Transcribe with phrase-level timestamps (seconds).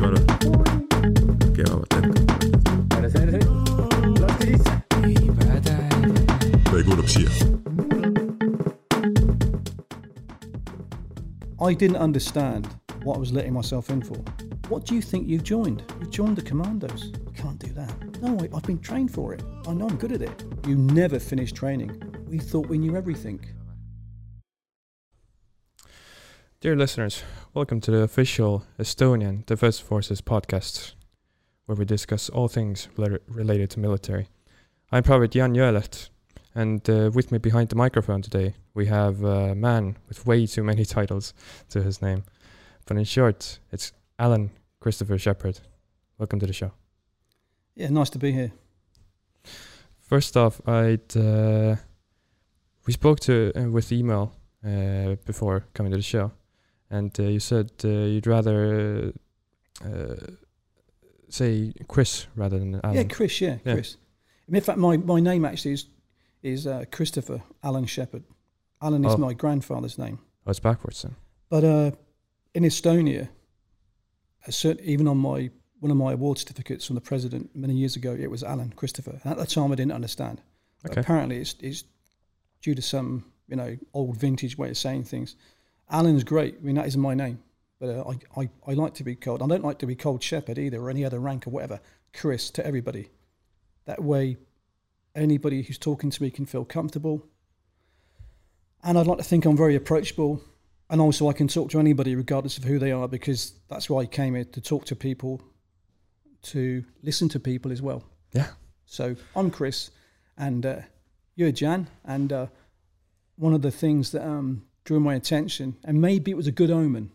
[0.00, 0.20] palun.
[1.56, 2.14] kevavad hetk.
[6.70, 7.30] või kuulub siia.
[11.60, 12.68] I didn't understand
[13.02, 14.22] what I was letting myself in for.
[14.68, 15.82] What do you think you've joined?
[15.98, 17.10] You've joined the commandos.
[17.26, 18.22] You can't do that.
[18.22, 19.42] No, I, I've been trained for it.
[19.66, 20.44] I know I'm good at it.
[20.66, 22.09] You never finished training.
[22.30, 23.44] We thought we knew everything.
[26.60, 27.24] Dear listeners,
[27.54, 30.92] welcome to the official Estonian Defense Forces podcast,
[31.66, 34.28] where we discuss all things rela- related to military.
[34.92, 36.10] I'm Private Jan Jölet,
[36.54, 40.62] and uh, with me behind the microphone today, we have a man with way too
[40.62, 41.34] many titles
[41.70, 42.22] to his name.
[42.86, 45.58] But in short, it's Alan Christopher Shepherd.
[46.16, 46.70] Welcome to the show.
[47.74, 48.52] Yeah, nice to be here.
[49.98, 51.74] First off, I'd uh,
[52.86, 54.32] we spoke to uh, with email
[54.64, 56.32] uh, before coming to the show,
[56.90, 59.12] and uh, you said uh, you'd rather
[59.84, 60.16] uh, uh,
[61.28, 62.96] say Chris rather than Alan.
[62.96, 63.40] Yeah, Chris.
[63.40, 63.74] Yeah, Yeah.
[63.74, 63.96] Chris.
[64.48, 65.86] In fact, my, my name actually is
[66.42, 68.24] is uh, Christopher Alan Shepherd.
[68.82, 69.18] Alan is Oh.
[69.18, 70.18] my grandfather's name.
[70.46, 71.14] oh, it's backwards then.
[71.50, 71.90] But uh,
[72.54, 73.28] in Estonia,
[74.46, 75.50] a certain, even on my
[75.80, 79.20] one of my award certificates from the president many years ago, it was Alan Christopher.
[79.22, 80.40] And at the time, I didn't understand.
[80.86, 81.00] Okay.
[81.00, 81.84] apparently, it's, it's
[82.62, 85.36] due to some you know old vintage way of saying things.
[85.90, 86.56] Alan's great.
[86.60, 87.42] I mean, that isn't my name.
[87.80, 88.04] But uh,
[88.36, 89.42] I, I, I like to be called.
[89.42, 91.80] I don't like to be called Shepherd either, or any other rank or whatever.
[92.12, 93.08] Chris to everybody.
[93.86, 94.36] That way,
[95.14, 97.26] anybody who's talking to me can feel comfortable.
[98.82, 100.42] And I'd like to think I'm very approachable
[100.90, 104.02] and also I can talk to anybody regardless of who they are because that's why
[104.02, 105.40] I came here to talk to people,
[106.42, 108.04] to listen to people as well.
[108.32, 108.48] Yeah.
[108.86, 109.92] So I'm Chris,
[110.36, 110.76] and uh,
[111.40, 112.46] you're Jan, and uh,
[113.36, 116.70] one of the things that um, drew my attention, and maybe it was a good
[116.70, 117.10] omen,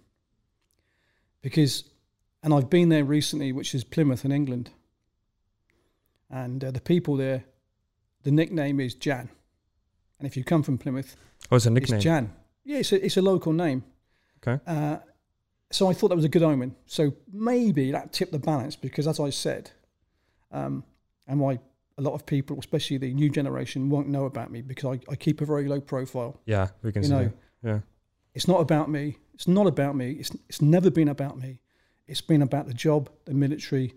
[1.44, 1.84] because,
[2.42, 4.72] and I've been there recently, which is Plymouth in England,
[6.30, 7.44] and uh, the people there,
[8.24, 9.30] the nickname is Jan,
[10.20, 11.16] and if you come from Plymouth,
[11.52, 11.98] Oh, it's a nickname.
[11.98, 12.34] it's Jan.
[12.64, 13.84] Yeah, it's a, it's a local name.
[14.46, 14.60] Okay.
[14.66, 14.98] Uh,
[15.72, 16.76] so I thought that was a good omen.
[16.88, 19.70] So maybe that tipped the balance because, as I said,
[20.52, 20.84] um,
[21.28, 21.60] and why
[21.98, 25.16] a lot of people, especially the new generation, won't know about me because I, I
[25.16, 26.40] keep a very low profile.
[26.46, 27.14] Yeah, we can You see.
[27.14, 27.32] know.
[27.64, 27.80] Yeah.
[28.34, 29.18] It's not about me.
[29.34, 30.12] It's not about me.
[30.12, 31.60] It's, it's never been about me.
[32.08, 33.94] It's been about the job, the military,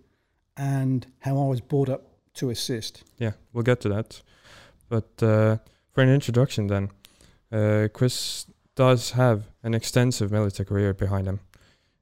[0.57, 2.03] and how I was brought up
[2.35, 3.03] to assist.
[3.19, 4.23] Yeah, we'll get to that.
[4.89, 5.59] But uh,
[5.93, 6.91] for an introduction, then,
[7.53, 11.41] uh, Chris does have an extensive military career behind him.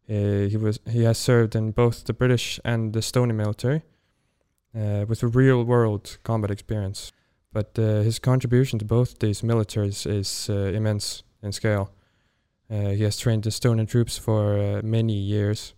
[0.08, 3.82] Uh, he was he has served in both the British and the Estonian military,
[5.08, 7.12] with a real world combat experience.
[7.52, 11.90] But uh, his contribution to both these militaries is uh, immense in scale.
[12.68, 15.72] Uh, he has trained Estonian troops for uh, many years,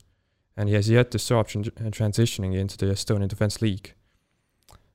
[0.56, 3.94] and he has yet to stop tran- uh, transitioning into the Estonian Defence League.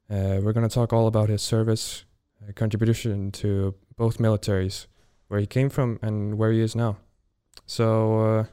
[0.09, 2.03] Uh, we're going to talk all about his service,
[2.41, 4.87] uh, contribution to both militaries,
[5.29, 6.97] where he came from and where he is now.
[7.65, 8.45] So, uh,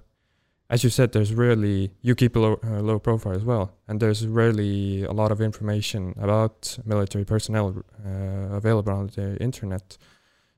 [0.70, 3.98] as you said, there's rarely you keep a low, uh, low profile as well, and
[4.00, 9.98] there's rarely a lot of information about military personnel uh, available on the internet.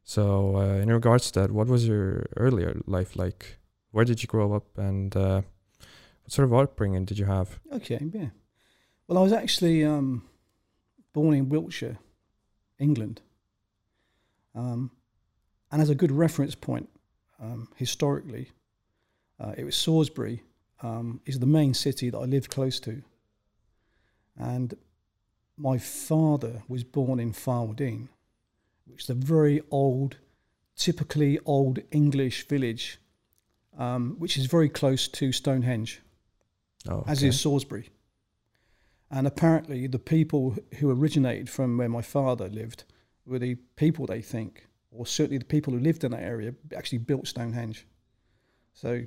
[0.05, 3.59] So, uh, in regards to that, what was your earlier life like?
[3.91, 5.41] Where did you grow up, and uh,
[6.23, 7.59] what sort of upbringing did you have?
[7.73, 8.31] Okay, yeah.
[9.09, 10.29] Well, I was actually um,
[11.15, 11.99] born in Wiltshire,
[12.79, 13.23] England.
[14.55, 14.91] Um,
[15.71, 16.91] and as a good reference point,
[17.41, 18.50] um, historically,
[19.43, 20.43] uh, it was Salisbury
[20.83, 23.03] um, is the main city that I lived close to.
[24.39, 24.75] And
[25.57, 28.09] my father was born in Farwardine,
[28.87, 30.17] which is a very old,
[30.77, 32.99] typically old English village,
[33.77, 36.01] um, which is very close to Stonehenge
[36.89, 37.91] Oh, as is Salisbury.
[39.11, 42.85] And apparently, the people who originated from where my father lived
[43.27, 46.99] were the people they think, or certainly the people who lived in that area, actually
[46.99, 47.87] built Stonehenge.
[48.73, 49.03] So,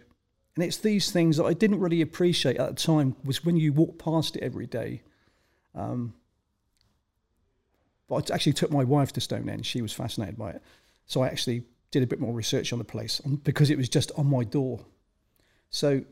[0.55, 3.73] and it's these things that I didn't really appreciate at the time was when you
[3.73, 5.01] walk past it every day.
[5.73, 6.13] Um,
[8.07, 9.65] but I actually took my wife to Stonehenge.
[9.65, 10.61] She was fascinated by it.
[11.07, 14.11] So I actually did a bit more research on the place because it was just
[14.17, 14.85] on my door.
[15.69, 16.03] So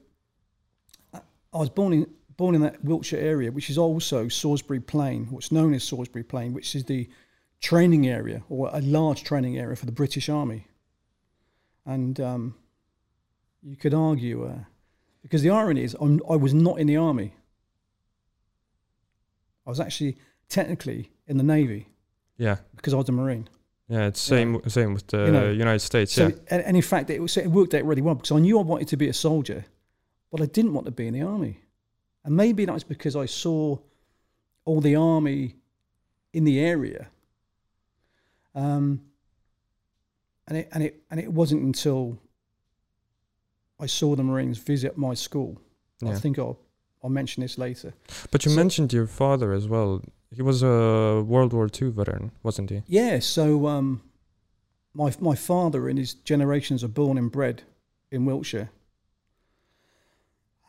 [1.13, 5.51] I was born in born in that Wiltshire area, which is also Salisbury Plain, what's
[5.51, 7.07] known as Salisbury Plain, which is the
[7.61, 10.65] training area or a large training area for the British Army.
[11.85, 12.55] And um,
[13.63, 14.59] you could argue, uh,
[15.21, 17.33] because the irony is, I'm, I was not in the army.
[19.65, 20.17] I was actually
[20.49, 21.87] technically in the navy
[22.37, 22.57] Yeah.
[22.75, 23.47] because I was a marine.
[23.87, 24.35] Yeah, it's Yeah.
[24.37, 26.13] same same with the You know, United States.
[26.13, 28.39] So, yeah, and, and in fact, it, was, it worked out really well because I
[28.39, 29.65] knew I wanted to be a soldier,
[30.31, 31.59] but I didn't want to be in the army.
[32.25, 33.77] And maybe that was because I saw
[34.65, 35.55] all the army
[36.33, 37.07] in the area.
[38.55, 39.01] Um,
[40.47, 42.17] and it and it and it wasn't until
[43.79, 45.61] I saw the Marines visit my school.
[46.05, 46.59] I think I'll
[47.01, 47.93] I'll mention this later.
[48.31, 50.01] But you so- mentioned your father as well.
[50.31, 52.81] He was a World War II veteran, wasn't he?
[52.87, 54.01] Yeah, so um,
[54.93, 57.63] my my father and his generations are born and bred
[58.11, 58.69] in Wiltshire,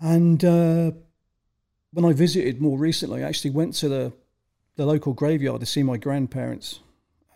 [0.01, 0.93] and uh,
[1.93, 4.13] when I visited more recently, I actually went to the
[4.77, 6.81] the local graveyard to see my grandparents.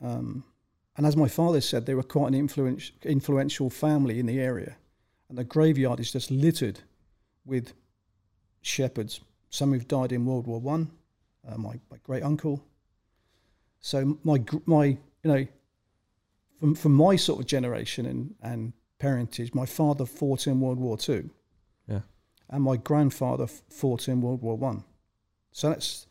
[0.02, 0.44] Um,
[0.96, 4.76] and as my father said, they were quite an influence, influential family in the area,
[5.28, 6.80] and the graveyard is just littered
[7.44, 7.74] with
[8.62, 9.20] shepherds.
[9.50, 10.90] Some who've died in World War One,
[11.48, 12.62] uh, my, my great uncle.
[13.80, 15.46] So my my you know
[16.58, 20.98] from from my sort of generation and and parentage, my father fought in World War
[20.98, 21.30] Two.
[21.86, 22.00] Yeah.
[22.50, 24.84] And my grandfather fought in World War One.
[25.52, 26.06] So that's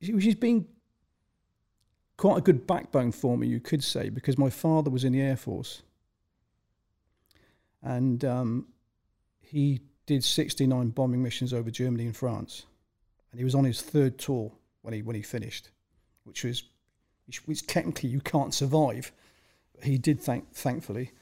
[0.00, 0.66] which has been
[2.16, 5.20] quite a good backbone for me, you could say, because my father was in the
[5.20, 5.82] Air Force.
[7.82, 8.66] And um,
[9.40, 12.64] he did 69 bombing missions over Germany and France.
[13.30, 14.52] And he was on his third tour
[14.82, 15.70] when he when he finished,
[16.24, 16.64] which was
[17.26, 19.12] which, which technically you can't survive.
[19.82, 21.12] He did, thank thankfully.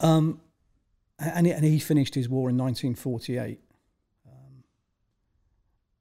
[0.00, 0.40] Um,
[1.18, 3.60] and, he- and he finished his war in 1948.
[4.26, 4.64] Um,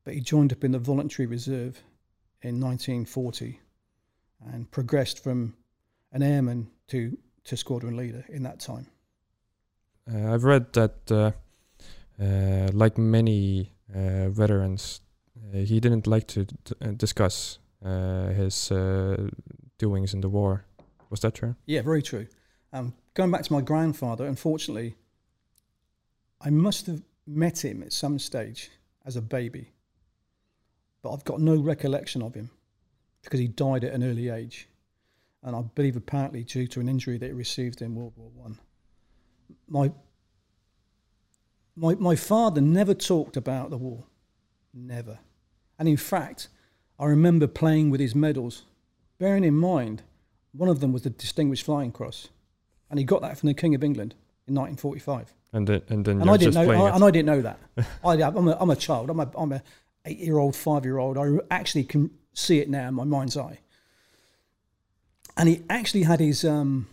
[0.03, 1.81] but he joined up in the voluntary reserve
[2.41, 3.59] in 1940
[4.51, 5.55] and progressed from
[6.11, 8.87] an airman to, to squadron leader in that time.
[10.11, 11.31] Uh, I've read that, uh,
[12.21, 15.01] uh, like many veterans,
[15.51, 16.45] he didn't like to
[16.97, 18.71] discuss his
[19.77, 20.65] doings in the war.
[21.09, 21.55] Was that true?
[21.65, 22.27] Yeah, very true.
[22.73, 24.95] Um, going back to my grandfather, unfortunately,
[26.41, 28.69] I must have met him at some stage
[29.05, 29.71] as a baby,
[31.01, 32.49] but I've got no recollection of him
[33.23, 34.67] because he died at an early age,
[35.41, 38.59] and I believe apparently due to an injury that he received in World War One.
[39.67, 39.91] My
[41.75, 44.05] my my father never talked about the war,
[44.73, 45.19] never,
[45.77, 46.47] and in fact,
[46.99, 48.63] I remember playing with his medals,
[49.17, 50.03] bearing in mind
[50.53, 52.29] one of them was the Distinguished Flying Cross,
[52.89, 54.15] and he got that from the King of England
[54.47, 55.33] in 1945.
[55.53, 57.59] And then and then And I didn't just know, I, and I didn't know that.
[58.03, 59.09] I, I'm, a, I'm a child.
[59.09, 59.63] I'm a, I'm a
[60.05, 61.17] eight year old, five year old.
[61.17, 63.59] I actually can see it now in my mind's eye.
[65.37, 66.87] And he actually had his um,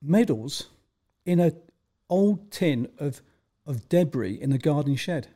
[0.00, 0.68] medals
[1.26, 1.52] in a
[2.12, 3.22] old tin of
[3.66, 5.28] of debris in the garden shed.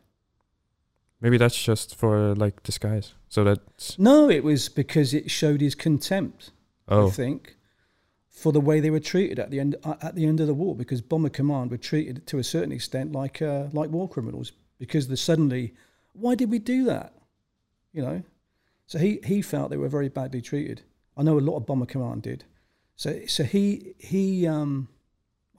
[1.20, 3.14] Maybe that's just for like disguise.
[3.28, 6.52] So that's No, it was because it showed his contempt.
[6.88, 7.08] Oh.
[7.08, 7.56] I think,
[8.28, 10.76] for the way they were treated at the end at the end of the war,
[10.76, 15.08] because Bomber Command were treated to a certain extent like uh, like war criminals, because
[15.08, 15.74] the suddenly,
[16.12, 17.12] why did we do that?
[17.92, 18.22] You know,
[18.86, 20.82] so he he felt they were very badly treated.
[21.16, 22.44] I know a lot of Bomber Command did.
[22.94, 24.88] So so he he um,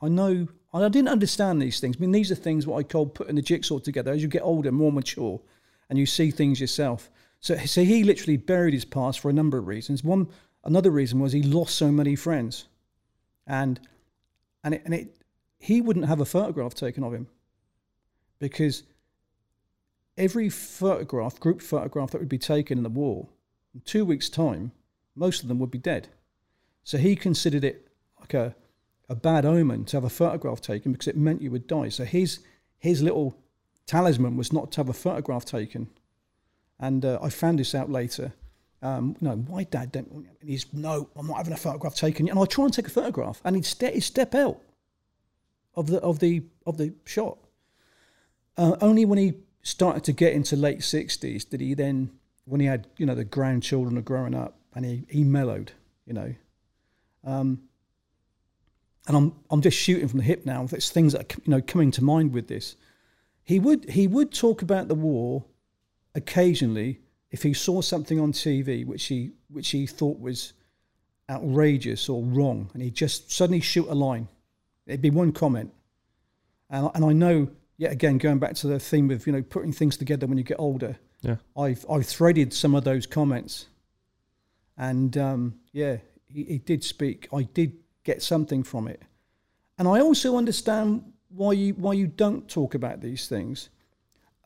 [0.02, 1.98] I know I didn't understand these things.
[1.98, 4.12] I mean, these are things what I call putting the jigsaw together.
[4.12, 5.40] As you get older, more mature,
[5.90, 7.10] and you see things yourself.
[7.40, 10.04] So so he literally buried his past for a number of reasons.
[10.04, 10.28] One
[10.64, 12.66] another reason was he lost so many friends,
[13.46, 13.80] and
[14.64, 15.16] and it, and it
[15.60, 17.28] he wouldn't have a photograph taken of him
[18.40, 18.84] because
[20.18, 23.28] every photograph, group photograph that would be taken in the war,
[23.74, 24.72] in two weeks' time,
[25.16, 26.10] most of them would be dead.
[26.84, 27.88] So he considered it
[28.20, 28.56] like a
[29.10, 31.90] a bad omen to have a photograph taken because it meant you would die.
[31.90, 32.40] So his
[32.78, 33.38] his little
[33.86, 35.90] talisman was not to have a photograph taken.
[36.80, 38.34] And uh, I found this out later.
[38.82, 40.12] Um, no, my dad don't.
[40.12, 42.30] And he's no, I'm not having a photograph taken.
[42.30, 44.62] And I try and take a photograph, and he'd, ste- he'd step out
[45.74, 47.38] of the of the of the shot.
[48.56, 49.34] Uh, only when he
[49.64, 52.12] started to get into late sixties did he then,
[52.46, 55.72] when he had you know the grandchildren are growing up, and he he mellowed,
[56.06, 56.36] you know.
[57.24, 57.62] Um,
[59.08, 60.66] and I'm I'm just shooting from the hip now.
[60.66, 62.76] There's things that are you know coming to mind with this.
[63.44, 65.46] He would he would talk about the war
[66.16, 67.00] occasionally
[67.32, 70.54] if he saw something on TV which he which he thought was
[71.30, 74.28] outrageous or wrong, and he'd just suddenly shoot a line.
[74.86, 75.74] It'd be one comment,
[76.70, 79.42] and I- and I know yet again going back to the theme of you know
[79.42, 80.98] putting things together when you get older.
[81.22, 81.38] Yeah.
[81.58, 83.68] I've I've threaded some of those comments,
[84.78, 85.98] and um, yeah,
[86.28, 87.28] he, he did speak.
[87.34, 87.74] I did
[88.08, 89.02] get something from it,
[89.78, 93.70] and I also understand why you why you don't talk about these things.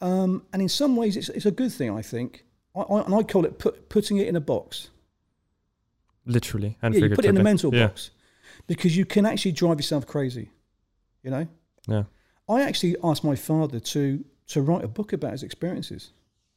[0.02, 1.90] Um, and in some ways, it's it's a good thing.
[1.98, 2.44] I think,
[2.76, 4.90] I, I, and I call it put, putting it in a box.
[6.26, 7.44] literally and yeah, you put it in the figuratively.
[7.44, 7.88] mental yeah.
[7.88, 8.12] box
[8.68, 10.50] because you can actually drive yourself crazy.
[11.24, 11.48] You know.
[11.88, 12.04] Yeah.
[12.50, 16.12] I actually asked my father to to write a book about his experiences,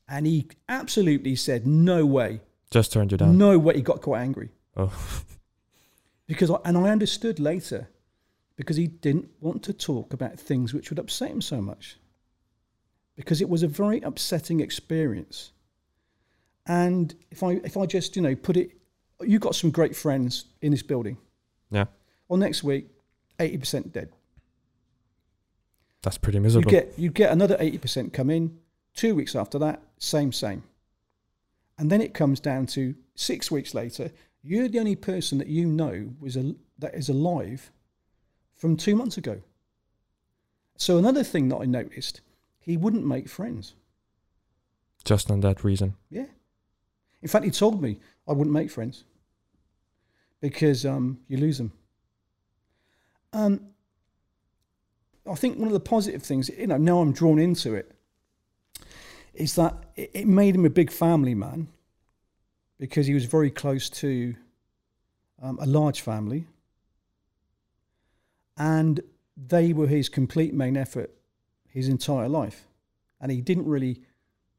[0.09, 3.37] and he absolutely said, "No way, Just turned you down.
[3.39, 4.93] no way." He got quite angry Oh,
[6.27, 7.89] because, I, and I understood later,
[8.57, 11.99] because he didn't want to talk about things which would upset him so much,
[13.17, 15.53] because it was a very upsetting experience.
[16.67, 18.71] And if I if I just you know put it,
[19.21, 21.19] you got some great friends in this building.
[21.71, 21.85] Yeah.
[22.29, 22.89] Well, next week,
[23.39, 24.09] eighty percent dead.
[26.03, 26.71] that's pretty miserable.
[26.71, 28.59] You get you get another eighty percent come in.
[28.95, 30.63] Two weeks after that, same same.
[31.79, 34.11] And then it comes down to six weeks later.
[34.47, 37.73] You're the only person that you know was a, that is alive
[38.55, 39.41] from two months ago.
[40.77, 42.21] So another thing that I noticed,
[42.61, 43.75] he wouldn't make friends.
[45.03, 45.95] Just on that reason.
[46.11, 46.27] Yeah.
[47.23, 47.99] In fact, he told me
[48.29, 49.05] I wouldn't make friends
[50.43, 51.73] because um, you lose them.
[53.33, 53.69] Um,
[55.31, 57.93] I think one of the positive things, you know, now I'm drawn into it,
[59.33, 61.69] is that it, it made him a big family man
[62.79, 64.35] because he was very close to
[65.43, 66.47] um, a large family.
[68.57, 69.01] And
[69.37, 71.11] they were his complete main effort
[71.69, 72.69] his entire life.
[73.21, 74.01] And he didn't really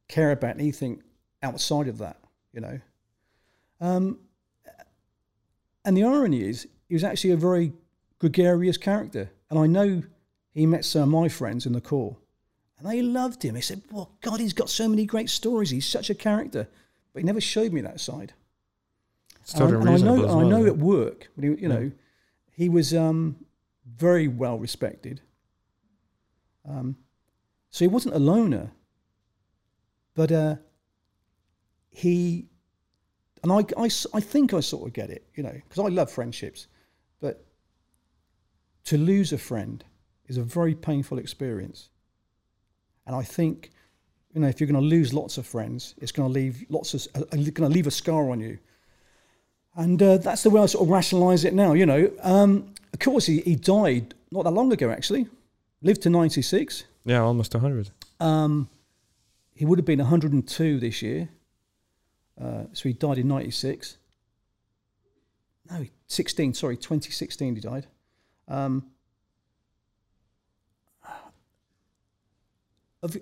[0.09, 1.01] care about anything
[1.41, 2.17] outside of that,
[2.51, 2.79] you know.
[3.79, 4.19] Um,
[5.85, 7.71] and the irony is, he was actually a very
[8.19, 9.31] gregarious character.
[9.49, 10.03] And I know
[10.51, 12.17] he met some of my friends in the corps,
[12.77, 13.53] and they loved him.
[13.53, 15.69] They said, "Well, God, he's got so many great stories.
[15.69, 16.67] He's such a character."
[17.15, 18.33] But he never showed me that side.
[19.53, 21.67] And I- and I know, as I know at work, he, you Yeah.
[21.69, 21.91] know,
[22.51, 23.45] he was um,
[23.85, 25.21] very well respected.
[26.65, 26.97] Um,
[27.69, 28.71] so he wasn't a loner,
[30.13, 30.57] but uh,
[31.89, 32.49] he,
[33.43, 36.11] and I, I, I think I sort of get it, you know, because I love
[36.11, 36.67] friendships,
[37.21, 37.45] but
[38.85, 39.85] to lose a friend
[40.27, 41.87] is a very painful experience.
[43.07, 43.71] And I think,
[44.35, 46.93] you know, if you're going to lose lots of friends, it's going to leave lots
[46.93, 48.59] of, uh, going to leave a scar on you.
[49.75, 51.71] And uh, that's the way I sort of rationalise it now.
[51.71, 54.89] You know, um, of course, he, he died not that long ago.
[54.89, 55.27] Actually,
[55.81, 56.83] lived to ninety six.
[57.05, 57.91] Yeah, almost 100.
[58.19, 58.67] Um,
[59.53, 61.29] he would have been one hundred and two this year.
[62.41, 63.97] Uh, so he died in ninety six.
[65.69, 66.53] No, sixteen.
[66.53, 67.55] Sorry, twenty sixteen.
[67.55, 67.87] He died.
[68.47, 68.85] Um,
[73.03, 73.17] I've,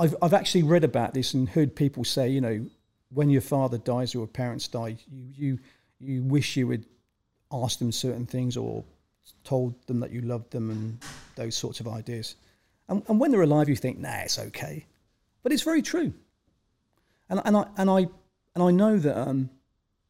[0.00, 2.66] I've I've actually read about this and heard people say, you know,
[3.10, 5.58] when your father dies or your parents die, you you
[5.98, 6.86] you wish you had
[7.52, 8.82] asked them certain things or
[9.44, 10.98] told them that you loved them and
[11.36, 12.36] those sorts of ideas.
[12.88, 14.86] And, and when they're alive, you think, nah, it's okay.
[15.42, 16.12] But it's very true.
[17.28, 18.08] And, and I and I
[18.54, 19.50] and I know that um,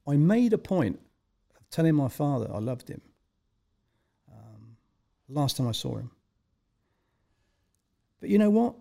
[0.06, 1.00] I made a point
[1.58, 3.00] of telling my father I loved him.
[4.32, 4.76] Um,
[5.28, 6.10] last time I saw him.
[8.20, 8.74] But you know what?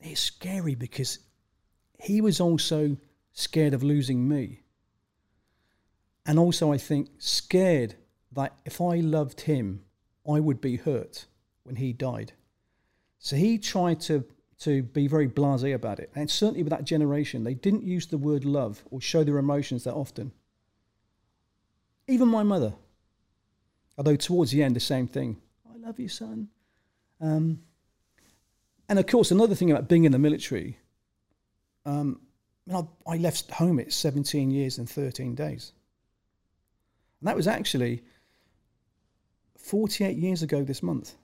[0.00, 1.18] It's scary because
[1.98, 2.96] he was also
[3.32, 4.62] scared of losing me.
[6.26, 7.94] And also, I think, scared
[8.32, 9.82] that if I loved him,
[10.28, 11.26] I would be hurt
[11.62, 12.32] when he died.
[13.18, 14.24] So he tried to,
[14.60, 16.10] to be very blase about it.
[16.14, 19.84] And certainly with that generation, they didn't use the word love or show their emotions
[19.84, 20.32] that often.
[22.06, 22.74] Even my mother.
[23.96, 25.38] Although towards the end, the same thing.
[25.68, 26.48] I love you, son.
[27.20, 27.60] Um,
[28.88, 30.78] and of course, another thing about being in the military,
[31.84, 32.20] um,
[32.72, 35.72] I, I left home at 17 years and 13 days.
[37.20, 38.02] And that was actually
[39.56, 41.14] 48 years ago this month.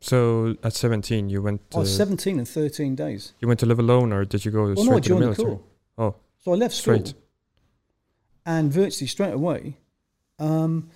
[0.00, 3.34] So at 17, you went I was 17 and 13 days.
[3.40, 5.14] you went to live alone, or did you go Well, straight no, I to the
[5.14, 5.48] the military?
[5.56, 5.60] Corps.
[5.98, 6.94] Oh, So I left school.
[6.94, 7.14] Straight.
[8.46, 9.76] And virtually straight away,
[10.38, 10.88] um,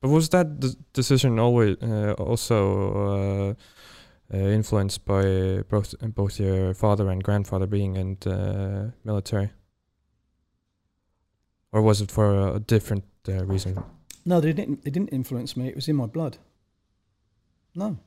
[0.00, 3.54] but was that decision always uh, also uh,
[4.32, 9.50] influenced by both both your father and grandfather being in the military,
[11.72, 13.82] or was it for a different uh, reason?
[14.28, 14.84] no, they didn't.
[14.84, 15.68] They didn't influence me.
[15.68, 16.36] It was in my blood.
[17.74, 17.98] No.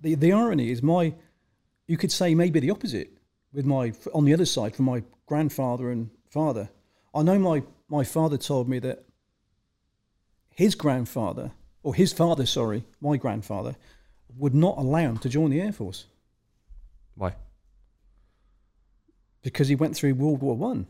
[0.00, 1.14] The the irony is my,
[1.86, 3.10] you could say maybe the opposite
[3.52, 6.70] with my on the other side from my grandfather and father.
[7.14, 9.04] I know my my father told me that
[10.48, 13.76] his grandfather or his father, sorry, my grandfather,
[14.38, 16.06] would not allow him to join the air force
[17.14, 17.34] Why?
[19.42, 20.86] because he went through World War One.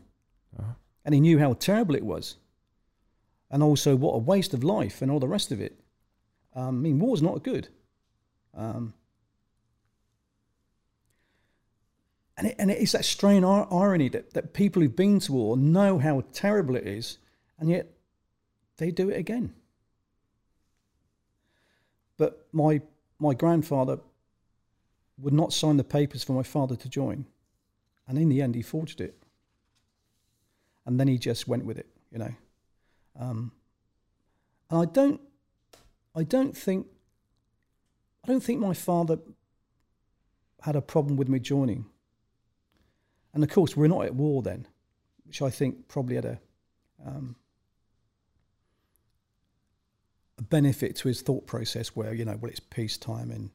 [0.57, 0.73] Uh-huh.
[1.05, 2.35] and he knew how terrible it was,
[3.51, 5.79] and also what a waste of life and all the rest of it.
[6.55, 7.67] Um, I mean, war's not good.
[8.57, 8.93] Um,
[12.35, 15.55] and it, and it's that strange ir- irony that, that people who've been to war
[15.55, 17.19] know how terrible it is,
[17.59, 17.87] and yet
[18.77, 19.53] they do it again.
[22.17, 22.81] But my
[23.19, 23.99] my grandfather
[25.17, 27.25] would not sign the papers for my father to join,
[28.07, 29.15] and in the end, he forged it.
[30.85, 32.33] And then he just went with it, you know.
[33.19, 33.51] Um,
[34.69, 35.21] and I don't,
[36.15, 36.87] I don't think,
[38.23, 39.19] I don't think my father
[40.61, 41.85] had a problem with me joining.
[43.33, 44.67] And of course, we're not at war then,
[45.25, 46.39] which I think probably had a,
[47.05, 47.35] um,
[50.41, 53.49] benefit to his thought process where, you know, well, it's peacetime and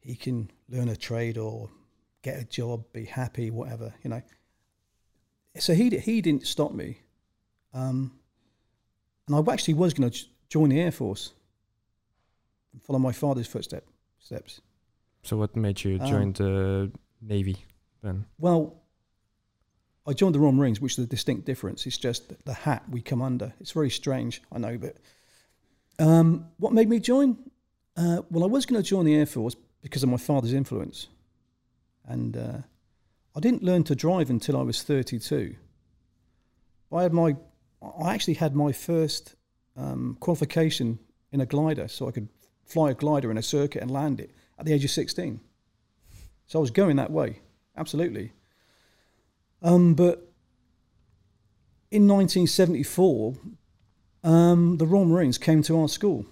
[0.00, 1.70] he can learn a trade or
[2.22, 4.22] get a job, be happy, whatever, you know.
[5.58, 7.00] So he, he didn't stop me.
[7.72, 8.18] Um,
[9.26, 11.32] and I actually was going to join the Air Force
[12.72, 13.90] and follow my father's footsteps.
[14.18, 14.60] Steps.
[15.22, 17.64] So what made you Um, join the Navy
[18.02, 18.26] then?
[18.38, 18.82] Well,
[20.06, 21.86] I joined the Royal Marines, which is a distinct difference.
[21.86, 23.54] It's just the hat we come under.
[23.60, 24.96] It's very strange, I know, but
[25.98, 27.36] um, what made me join?
[27.96, 31.08] Uh, well, I was going to join the Air Force because of my father's influence,
[32.06, 32.58] and uh,
[33.36, 35.56] I didn't learn to drive until I was 32.
[36.92, 37.36] I had my,
[38.00, 39.34] I actually had my first
[39.76, 40.98] um, qualification
[41.32, 42.28] in a glider, so I could
[42.64, 45.40] fly a glider in a circuit and land it at the age of 16.
[46.46, 47.40] So I was going that way,
[47.76, 48.32] absolutely.
[49.62, 50.32] Um, but
[51.90, 53.34] in 1974,
[54.24, 56.26] um, the Royal Marines came to our school,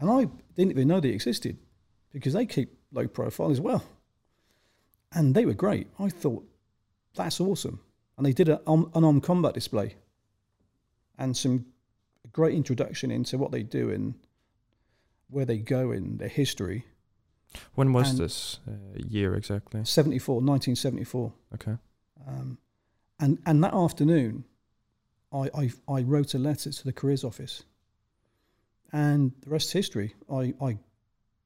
[0.00, 1.58] and I didn't even know they existed
[2.12, 3.84] because they keep low profile as well.
[5.12, 5.86] And they were great.
[5.98, 6.44] I thought
[7.14, 7.80] that's awesome,
[8.16, 9.94] and they did a, um, an armed combat display
[11.16, 11.66] and some
[12.32, 14.14] great introduction into what they do and
[15.28, 16.86] where they go in their history.
[17.74, 18.72] When was and- this uh,
[19.06, 19.84] year exactly?
[19.84, 21.32] 74, 1974.
[21.54, 21.76] Okay.
[22.26, 22.58] Um,
[23.20, 24.44] and and that afternoon,
[25.34, 27.64] I, I I wrote a letter to the careers office,
[28.92, 30.14] and the rest is history.
[30.30, 30.78] I I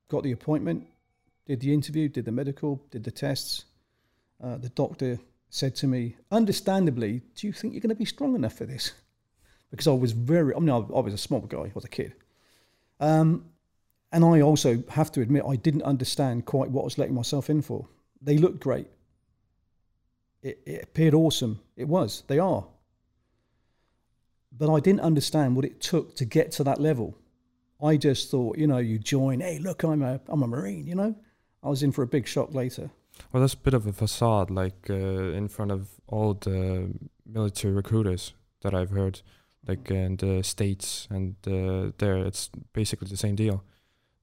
[0.08, 0.86] got the appointment,
[1.46, 3.64] did the interview, did the medical, did the tests.
[4.42, 5.18] Uh, the doctor
[5.50, 8.92] said to me, understandably, "Do you think you're going to be strong enough for this?"
[9.70, 11.88] Because I was very, I mean, I, I was a small guy, I was a
[11.88, 12.14] kid.
[13.00, 13.44] Um,
[14.12, 17.50] and I also have to admit, I didn't understand quite what I was letting myself
[17.50, 17.86] in for.
[18.22, 18.86] They looked great
[20.42, 21.60] it, it appeared awesome.
[21.76, 22.22] It was.
[22.26, 22.64] They are.
[24.50, 27.16] But I didn't understand what it took to get to that level.
[27.82, 29.40] I just thought, you know, you join.
[29.40, 30.86] Hey, look, I'm a I'm a marine.
[30.86, 31.14] You know,
[31.62, 32.90] I was in for a big shock later.
[33.32, 36.92] Well, that's a bit of a facade, like uh, in front of all the
[37.26, 38.32] military recruiters
[38.62, 39.22] that I've heard,
[39.66, 42.18] like in the states and uh, there.
[42.18, 43.64] It's basically the same deal.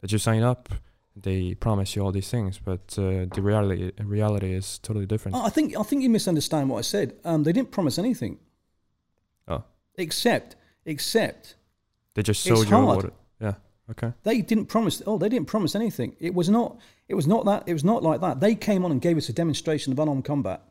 [0.01, 0.69] That you sign up,
[1.15, 5.37] they promise you all these things, but uh, the reality reality is totally different.
[5.37, 7.13] I think I think you misunderstand what I said.
[7.23, 8.39] Um, they didn't promise anything.
[9.47, 9.63] Oh.
[9.97, 10.55] Except,
[10.85, 11.55] except
[12.13, 13.11] They just sold you hard.
[13.39, 13.55] Yeah.
[13.89, 14.13] Okay.
[14.23, 15.01] they didn't promise.
[15.05, 16.15] Oh, they didn't promise anything.
[16.19, 16.79] It was not.
[17.07, 17.63] It was not that.
[17.67, 18.39] It was not like that.
[18.39, 20.61] They came on and gave us a demonstration of unarmed combat.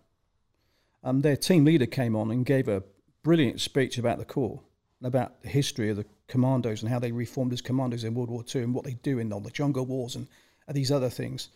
[1.04, 2.82] Um, their team leader came on and gave a
[3.22, 4.60] brilliant speech about the Corps,
[5.00, 8.30] and about the history of the commandos and how they reformed as commandos in World
[8.30, 10.26] War II and what they do in all the jungle wars and
[10.72, 11.50] these other things.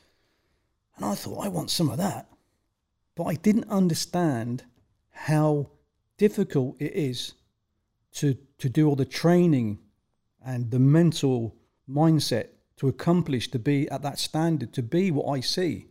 [0.96, 2.28] And I thought, I want some of that.
[3.14, 4.64] But I didn't understand
[5.10, 5.70] how
[6.18, 7.34] difficult it is
[8.14, 9.78] to, to do all the training
[10.44, 11.56] and the mental
[11.88, 15.86] mindset to accomplish to be at that standard, to be what I see.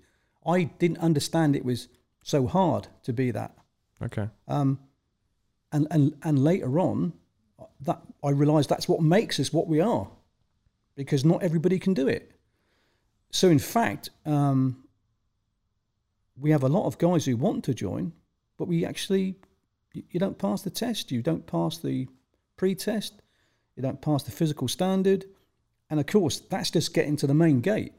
[0.45, 1.89] I didn't understand it was
[2.23, 3.55] so hard to be that.
[4.01, 4.29] Okay.
[4.47, 4.79] Um,
[5.71, 7.13] and, and, and later on,
[7.81, 10.07] that I realised that's what makes us what we are,
[10.95, 12.31] because not everybody can do it.
[13.31, 14.83] So in fact, um,
[16.39, 18.13] we have a lot of guys who want to join,
[18.57, 19.35] but we actually
[20.09, 22.07] you don't pass the test, you don't pass the
[22.55, 23.21] pre-test,
[23.75, 25.25] you don't pass the physical standard,
[25.89, 27.93] and of course that's just getting to the main gate.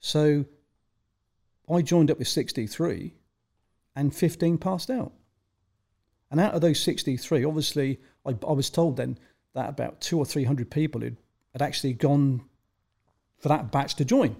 [0.00, 0.46] So
[1.70, 3.14] I joined up with 63
[3.94, 5.12] and 15 passed out.
[6.30, 9.18] And out of those 63, obviously, I, I was told then
[9.54, 11.16] that about two or 300 people had,
[11.52, 12.42] had actually gone
[13.38, 14.36] for that batch to join.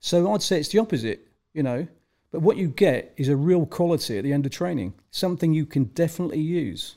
[0.00, 1.86] So I'd say it's the opposite, you know.
[2.32, 5.66] But what you get is a real quality at the end of training, something you
[5.66, 6.94] can definitely use,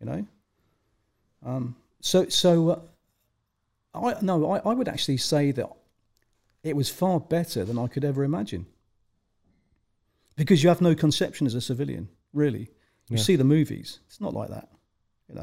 [0.00, 0.26] you know.
[1.44, 2.80] Um, so, so uh,
[3.94, 5.68] I no, I, I would actually say that
[6.62, 8.66] it was far better than I could ever imagine
[10.36, 12.70] because you have no conception as a civilian, really.
[13.08, 13.22] You Yeah.
[13.22, 14.68] see the movies; it's not like that,
[15.28, 15.42] you know.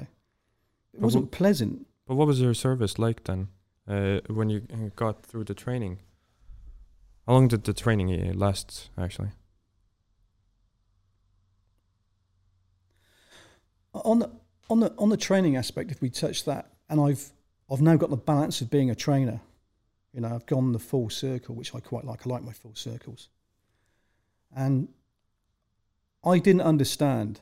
[0.94, 1.88] It But wasn't pleasant.
[2.06, 3.48] But what was your service like then,
[3.88, 6.00] uh, when you uh, got through the training?
[7.28, 9.30] How long did the training last, actually?
[13.94, 14.30] on the
[14.70, 17.32] on the on the training aspect, if we touch that, and I've
[17.70, 19.42] I've now got the balance of being a trainer.
[20.14, 22.26] You know, I've gone the full circle, which I quite like.
[22.26, 23.30] I like my full circles.
[24.56, 24.88] And
[26.26, 27.42] I didn't understand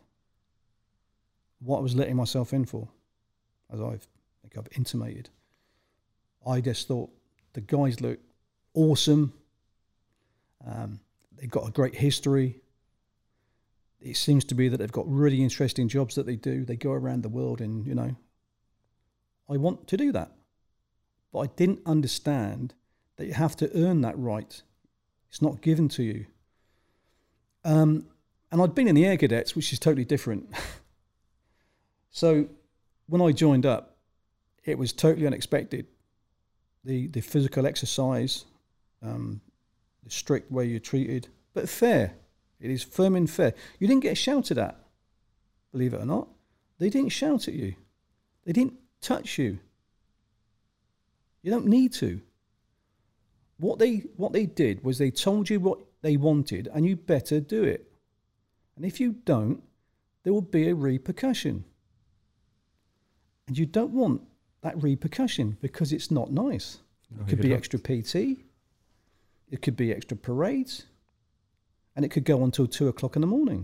[1.60, 2.90] what I was letting myself in for,
[3.72, 4.08] as I've
[4.42, 5.30] think I've intimated.
[6.46, 7.12] I just thought
[7.54, 8.20] the guys look
[8.74, 9.34] awesome.
[10.66, 11.00] Um,
[11.38, 12.62] they've got a great history
[14.06, 16.64] it seems to be that they've got really interesting jobs that they do.
[16.64, 18.16] They go around the world, and you know,
[19.50, 20.32] I want to do that,
[21.34, 22.76] but I didn't understand
[23.18, 24.62] that you have to earn that right.
[25.30, 26.28] It's not given to you.
[27.64, 28.06] Um,
[28.52, 30.54] and I'd been in the Air Cadets, which is totally different.
[32.12, 32.48] so
[33.08, 33.98] when I joined up,
[34.64, 35.88] it was totally unexpected.
[36.84, 38.46] The the physical exercise,
[39.02, 39.42] um,
[40.06, 42.16] the strict way you're treated, but fair
[42.60, 43.54] it is firm and fair.
[43.80, 44.76] You didn't get shouted at,
[45.72, 46.28] believe it or not.
[46.80, 47.76] They didn't shout at you.
[48.46, 49.60] They didn't touch you.
[51.42, 52.22] You don't need to.
[53.58, 57.40] What they what they did was they told you what they wanted and you better
[57.40, 57.90] do it.
[58.76, 59.62] And if you don't,
[60.24, 61.64] there will be a repercussion.
[63.48, 64.24] And you don't want
[64.62, 66.80] that repercussion because it's not nice.
[67.12, 67.58] No, it could be don't.
[67.58, 68.40] extra PT.
[69.56, 70.84] It could be extra parades
[71.96, 73.64] and it could go until two o'clock in the morning.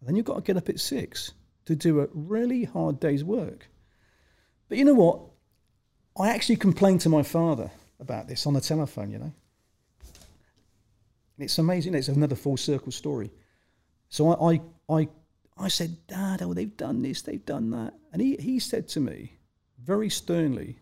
[0.00, 1.32] And then you've got to get up at six
[1.66, 3.68] to do a really hard day's work.
[4.70, 5.20] But you know what?
[6.18, 9.34] I actually complained to my father about this on the telephone, you know.
[11.36, 11.94] And it's amazing.
[11.94, 13.30] It's another full circle story.
[14.08, 15.08] So I, I, I,
[15.58, 17.92] I said, Dad, oh, they've done this, they've done that.
[18.14, 19.34] And he, he said to me
[19.84, 20.78] very sternly,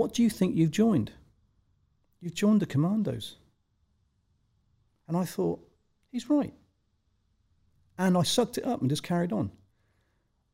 [0.00, 1.12] What do you think you've joined?
[2.22, 3.36] You've joined the commandos.
[5.06, 5.60] And I thought,
[6.10, 6.54] he's right.
[7.98, 9.50] And I sucked it up and just carried on.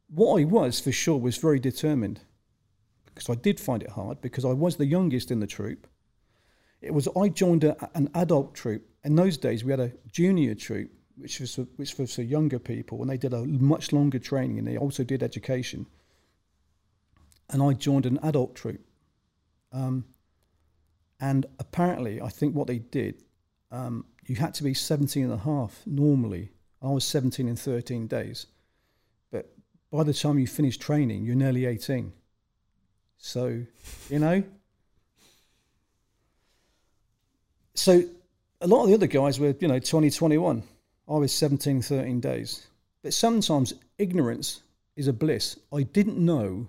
[0.08, 2.22] What I was, for sure, was very determined
[3.04, 5.86] because I did find it hard because I was the youngest in the troop.
[6.80, 8.82] It was I joined a, an adult troop.
[9.04, 13.00] In those days, we had a junior troop, which was which was for younger people,
[13.00, 15.86] and they did a much longer training, and they also did education.
[17.48, 18.80] And I joined an adult troop.
[19.76, 20.04] Um,
[21.20, 23.22] and apparently, I think what they did,
[23.70, 26.50] um, you had to be 17 and a half normally.
[26.82, 28.46] I was 17 in 13 days.
[29.30, 29.52] But
[29.90, 32.12] by the time you finish training, you're nearly 18.
[33.18, 33.62] So,
[34.08, 34.42] you know.
[37.74, 38.02] So,
[38.62, 40.62] a lot of the other guys were, you know, 20, 21.
[41.08, 42.66] I was 17, 13 days.
[43.02, 44.62] But sometimes ignorance
[44.96, 45.58] is a bliss.
[45.72, 46.68] I didn't know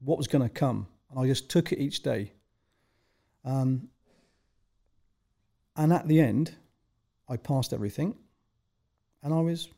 [0.00, 2.32] what was going to come, and I just took it each day.
[3.44, 3.88] Um,
[5.76, 6.54] and at the end,
[7.28, 8.14] I passed everything,
[9.22, 9.68] and I was,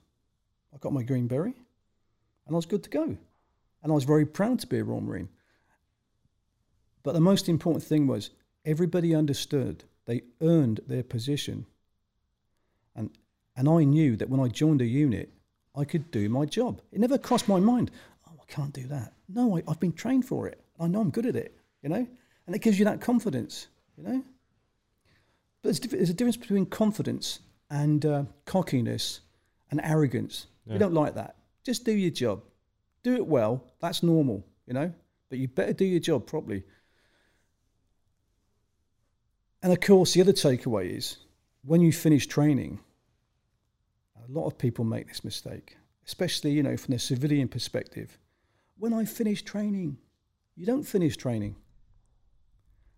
[0.72, 1.56] I got my green beret,
[2.46, 3.18] and I was good to go, and
[3.92, 5.28] I was very proud to be a Royal Marine.
[7.02, 8.30] But the most important thing was
[8.64, 11.66] everybody understood they earned their position,
[12.94, 13.10] and
[13.56, 15.32] and I knew that when I joined a unit,
[15.76, 16.80] I could do my job.
[16.92, 17.90] It never crossed my mind.
[18.26, 19.12] Oh, I can't do that.
[19.28, 20.63] No, I, I've been trained for it.
[20.78, 21.56] I know I'm good at it.
[21.82, 22.06] You know
[22.46, 24.22] and it gives you that confidence, you know.
[25.62, 29.20] But there's, there's a difference between confidence and uh, cockiness
[29.70, 30.46] and arrogance.
[30.66, 30.74] Yeah.
[30.74, 31.36] We don't like that.
[31.64, 32.42] Just do your job,
[33.02, 33.64] do it well.
[33.80, 34.92] That's normal, you know.
[35.30, 36.64] But you better do your job properly.
[39.62, 41.16] And of course, the other takeaway is
[41.62, 42.80] when you finish training,
[44.16, 48.18] a lot of people make this mistake, especially you know from the civilian perspective.
[48.76, 49.96] When I finish training,
[50.56, 51.56] you don't finish training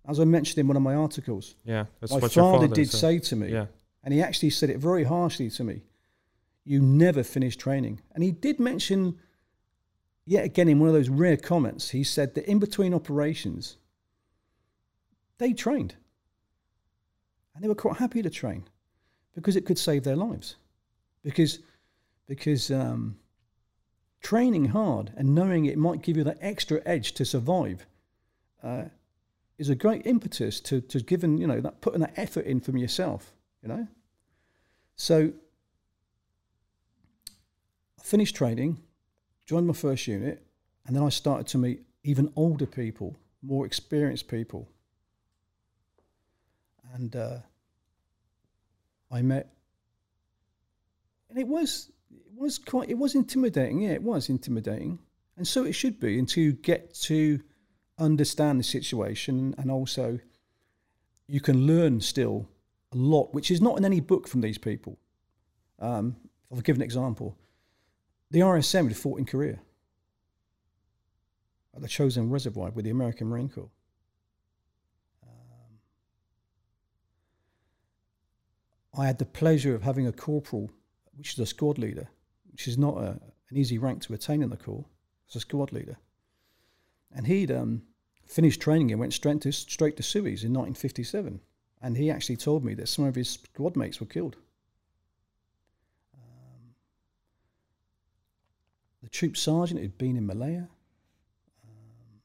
[0.09, 2.89] as I mentioned in one of my articles, Yeah, that's my what father, father did
[2.89, 3.01] said.
[3.01, 3.67] say to me, Yeah,
[4.05, 5.83] and he actually said it very harshly to me
[6.67, 8.01] you never finish training.
[8.13, 9.17] And he did mention,
[10.27, 13.77] yet again, in one of those rare comments, he said that in between operations,
[15.39, 15.95] they trained.
[17.55, 18.65] And they were quite happy to train
[19.35, 20.57] because it could save their lives.
[21.23, 21.61] Because,
[22.27, 23.17] because um,
[24.27, 27.87] training hard and knowing it might give you that extra edge to survive
[28.61, 28.83] uh,
[29.57, 32.77] is a great impetus to, to giving, you know, that putting that effort in from
[32.77, 33.87] yourself, you know?
[34.97, 35.31] So
[38.01, 38.79] I finished training,
[39.45, 40.45] joined my first unit,
[40.89, 44.69] and then I started to meet even older people, more experienced people.
[46.95, 47.39] And uh,
[49.09, 49.53] I met,
[51.31, 51.93] and it was
[52.37, 53.81] was quite it was intimidating.
[53.81, 54.99] Yeah, it was intimidating,
[55.37, 57.41] and so it should be And to get to
[57.99, 60.19] understand the situation and also
[61.27, 62.49] you can learn still
[62.93, 64.99] a lot, which is not in any book from these people.
[65.79, 66.17] Um,
[66.53, 67.37] I'll give an example.
[68.31, 69.59] The RSM had fought in Korea
[71.75, 73.71] at the Chosin Reservoir with the American Marine Corps.
[75.23, 75.79] Um,
[78.99, 80.71] I had the pleasure of having a corporal,
[81.17, 82.09] which is a squad leader,
[82.57, 84.87] which is not a, an easy rank to attain in the Corps.
[85.29, 85.99] As a squad leader,
[87.15, 87.83] and he'd um,
[88.25, 91.41] finished training and went straight to straight to Suez in 1957.
[91.83, 94.37] And he actually told me that some of his squad mates were killed.
[96.15, 96.75] Um,
[99.03, 100.69] the troop sergeant had been in Malaya.
[101.65, 102.21] Um,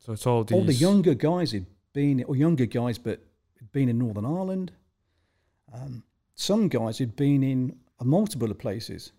[0.00, 0.58] So it's all these.
[0.58, 3.20] all the younger guys had been, or younger guys, but
[3.60, 4.72] had been in Northern Ireland.
[5.72, 6.02] Um,
[6.34, 9.12] some guys had been in a multiple of places.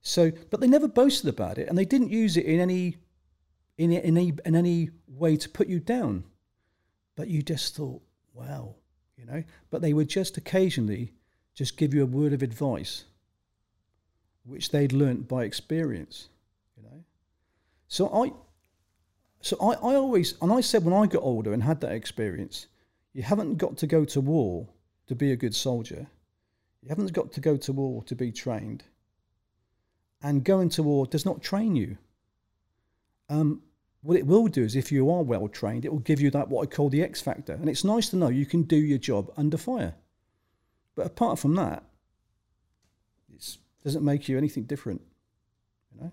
[0.00, 2.96] So, but they never boasted about it, and they didn't use it in any,
[3.76, 6.24] in in any, in any way to put you down.
[7.16, 8.02] But you just thought,
[8.32, 8.74] wow,
[9.16, 9.42] you know.
[9.70, 11.12] But they would just occasionally
[11.54, 13.04] just give you a word of advice,
[14.44, 16.28] which they'd learnt by experience,
[16.76, 17.04] you know.
[17.88, 18.32] So I,
[19.40, 22.66] so I, I always, and I said when I got older and had that experience,
[23.12, 24.68] you haven't got to go to war
[25.06, 26.06] to be a good soldier.
[26.86, 28.84] You haven't got to go to war to be trained.
[30.22, 31.98] And going to war does not train you.
[33.28, 33.62] Um,
[34.02, 36.48] what it will do is, if you are well trained, it will give you that
[36.48, 37.54] what I call the X factor.
[37.54, 39.96] And it's nice to know you can do your job under fire.
[40.94, 41.82] But apart from that,
[43.34, 45.02] it doesn't make you anything different.
[45.92, 46.12] You know,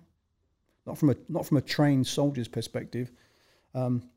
[0.87, 3.11] not from a not from a trained soldier's perspective.
[3.75, 4.09] Um,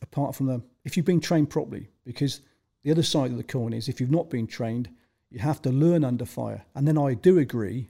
[0.00, 2.42] apart from the if you've been trained properly, because
[2.84, 4.90] the other side of the coin is if you've not been trained,
[5.30, 6.64] you have to learn under fire.
[6.74, 7.88] And then I do agree,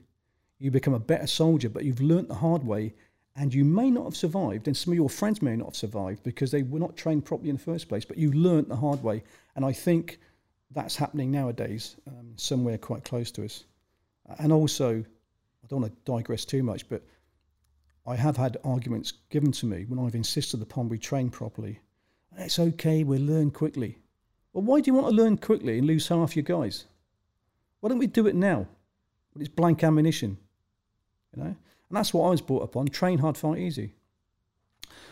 [0.59, 2.93] you become a better soldier, but you've learnt the hard way,
[3.35, 6.23] and you may not have survived, and some of your friends may not have survived
[6.23, 8.05] because they were not trained properly in the first place.
[8.05, 9.23] But you learnt the hard way,
[9.55, 10.19] and I think
[10.71, 13.65] that's happening nowadays um, somewhere quite close to us.
[14.39, 17.03] And also, I don't want to digress too much, but
[18.05, 21.79] I have had arguments given to me when I've insisted upon we train properly.
[22.37, 23.97] It's okay, we'll learn quickly.
[24.53, 26.85] Well, why do you want to learn quickly and lose half your guys?
[27.79, 28.67] Why don't we do it now?
[29.33, 30.37] When it's blank ammunition,
[31.35, 31.55] you know.
[31.89, 33.93] And that's what I was brought up on: train hard, fight easy.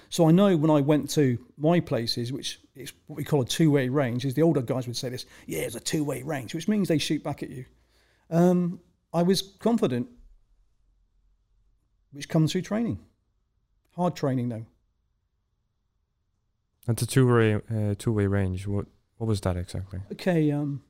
[0.10, 3.46] So I know when I went to my places, which is what we call a
[3.46, 6.68] two-way range, is the older guys would say this: "Yeah, it's a two-way range," which
[6.68, 7.66] means they shoot back at you.
[8.30, 8.80] Um,
[9.14, 10.08] I was confident,
[12.12, 13.00] which comes through training,
[13.96, 14.66] hard training though.
[16.88, 20.02] At the two-way uh, two-way range, what what was that exactly?
[20.12, 20.84] Okay, um,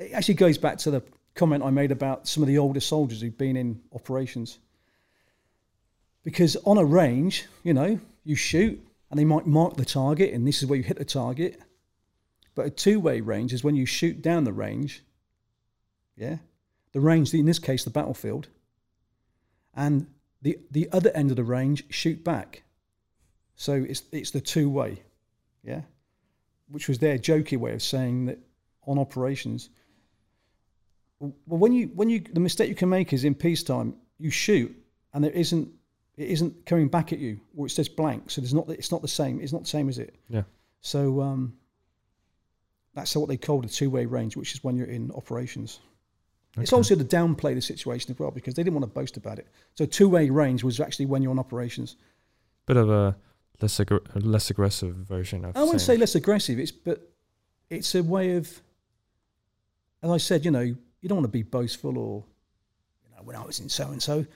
[0.00, 1.02] it actually goes back to the
[1.34, 4.58] comment I made about some of the older soldiers who've been in operations.
[6.24, 10.46] Because on a range, you know, you shoot and they might mark the target, and
[10.46, 11.60] this is where you hit the target.
[12.54, 15.02] But a two way range is when you shoot down the range,
[16.16, 16.36] yeah,
[16.92, 18.48] the range, in this case, the battlefield,
[19.74, 20.06] and
[20.42, 22.62] the, the other end of the range shoot back.
[23.56, 25.02] So it's, it's the two way,
[25.62, 25.82] yeah,
[26.68, 28.38] which was their jokey way of saying that
[28.86, 29.70] on operations.
[31.20, 34.74] Well, when you when you the mistake you can make is in peacetime you shoot
[35.12, 35.68] and there isn't
[36.16, 38.30] it isn't coming back at you or it just blank.
[38.30, 39.40] So there's not it's not the same.
[39.40, 40.14] It's not the same as it.
[40.28, 40.42] Yeah.
[40.80, 41.54] So um,
[42.94, 45.80] that's what they called a two way range, which is when you're in operations.
[46.58, 46.78] It's Okay.
[46.78, 49.46] also to downplay the situation as well because they didn't want to boast about it.
[49.74, 51.96] So two way range was actually when you're on operations.
[52.66, 53.14] bit of a
[53.60, 55.56] less aggr- less aggressive version of.
[55.56, 56.58] I wouldn't say less aggressive.
[56.58, 57.10] It's but
[57.68, 58.60] it's a way of,
[60.02, 62.24] as I said, you know, you don't want to be boastful or,
[63.04, 64.26] you know, when I was in so and so,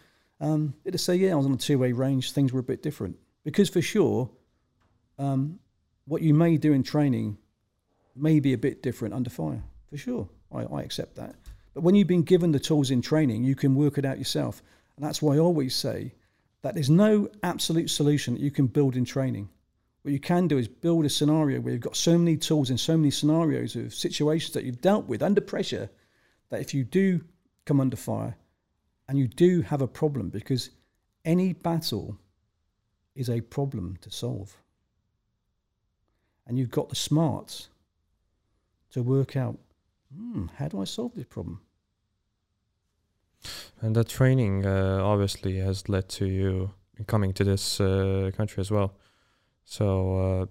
[0.84, 2.32] it'd say, yeah, I was on a two way range.
[2.32, 4.30] Things were a bit different because for sure,
[5.18, 5.58] um,
[6.06, 7.38] what you may do in training
[8.16, 9.62] may be a bit different under fire.
[9.90, 11.34] For sure, I, I accept that.
[11.72, 14.62] But when you've been given the tools in training, you can work it out yourself.
[14.96, 16.14] And that's why I always say
[16.62, 19.48] that there's no absolute solution that you can build in training.
[20.02, 22.78] What you can do is build a scenario where you've got so many tools and
[22.78, 25.90] so many scenarios of situations that you've dealt with under pressure
[26.50, 27.20] that if you do
[27.64, 28.36] come under fire
[29.08, 30.70] and you do have a problem, because
[31.24, 32.18] any battle
[33.14, 34.56] is a problem to solve.
[36.46, 37.68] And you've got the smarts
[38.92, 39.58] to work out,
[40.14, 41.60] hmm, how do I solve this problem?
[43.80, 46.70] And that training uh, obviously has led to you
[47.06, 48.94] coming to this uh, country as well.
[49.64, 50.46] So uh,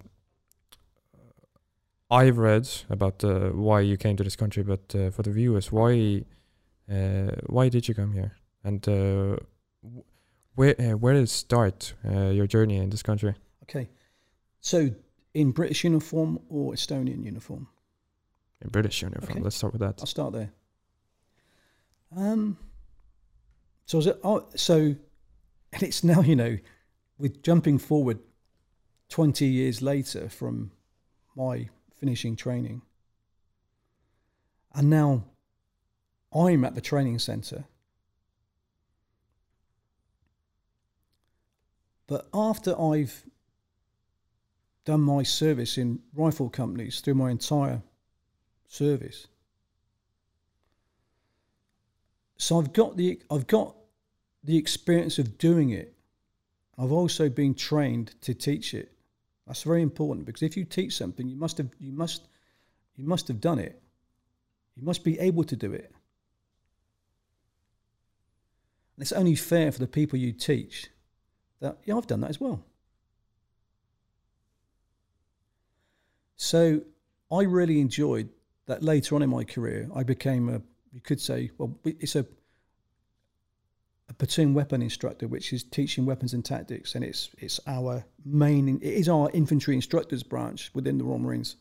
[2.14, 5.72] I've read about uh, why you came to this country, but uh, for the viewers,
[5.72, 6.24] why
[6.88, 8.32] uh, why did you come here?
[8.64, 9.38] And uh,
[10.56, 13.34] where uh, where did it start uh, your journey in this country?
[13.64, 13.90] Okay.
[14.62, 14.92] So
[15.34, 17.68] in British uniform or Estonian uniform?
[18.62, 19.32] In British uniform.
[19.32, 19.44] Okay.
[19.44, 19.96] Let's start with that.
[20.00, 20.52] I'll start there.
[22.16, 22.58] Um,
[23.86, 24.76] so was it, oh, so,
[25.74, 26.58] and it's now you know,
[27.18, 28.20] with jumping forward
[29.10, 30.72] twenty years later from
[31.36, 32.82] my finishing training,
[34.74, 35.24] and now
[36.34, 37.66] I'm at the training centre.
[42.08, 43.24] But after I've
[44.86, 47.82] done my service in rifle companies through my entire
[48.68, 49.28] service,
[52.38, 53.76] so I've got the I've got
[54.44, 55.94] the experience of doing it.
[56.78, 58.93] I've also been trained to teach it.
[59.48, 62.28] That's very important because if you teach something, you must have you must
[62.96, 63.82] you must have done it.
[64.76, 65.92] You must be able to do it.
[68.96, 70.88] And it's only fair for the people you teach
[71.60, 72.64] that yeah, I've done that as well.
[76.36, 76.82] So
[77.32, 78.30] I really enjoyed
[78.66, 80.62] that later on in my career, I became a
[80.94, 82.26] you could say, well, it's a
[84.10, 88.78] a platoon weapon instructor, which is teaching weapons and tactics, and it's it's our main,
[88.82, 91.56] it is our infantry instructors branch within the Royal Marines.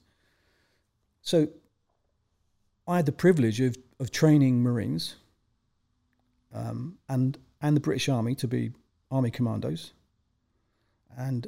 [1.22, 1.48] So,
[2.86, 5.16] I had the privilege of of training Marines,
[6.52, 8.72] um, and and the British Army to be
[9.10, 9.92] Army commandos,
[11.16, 11.46] and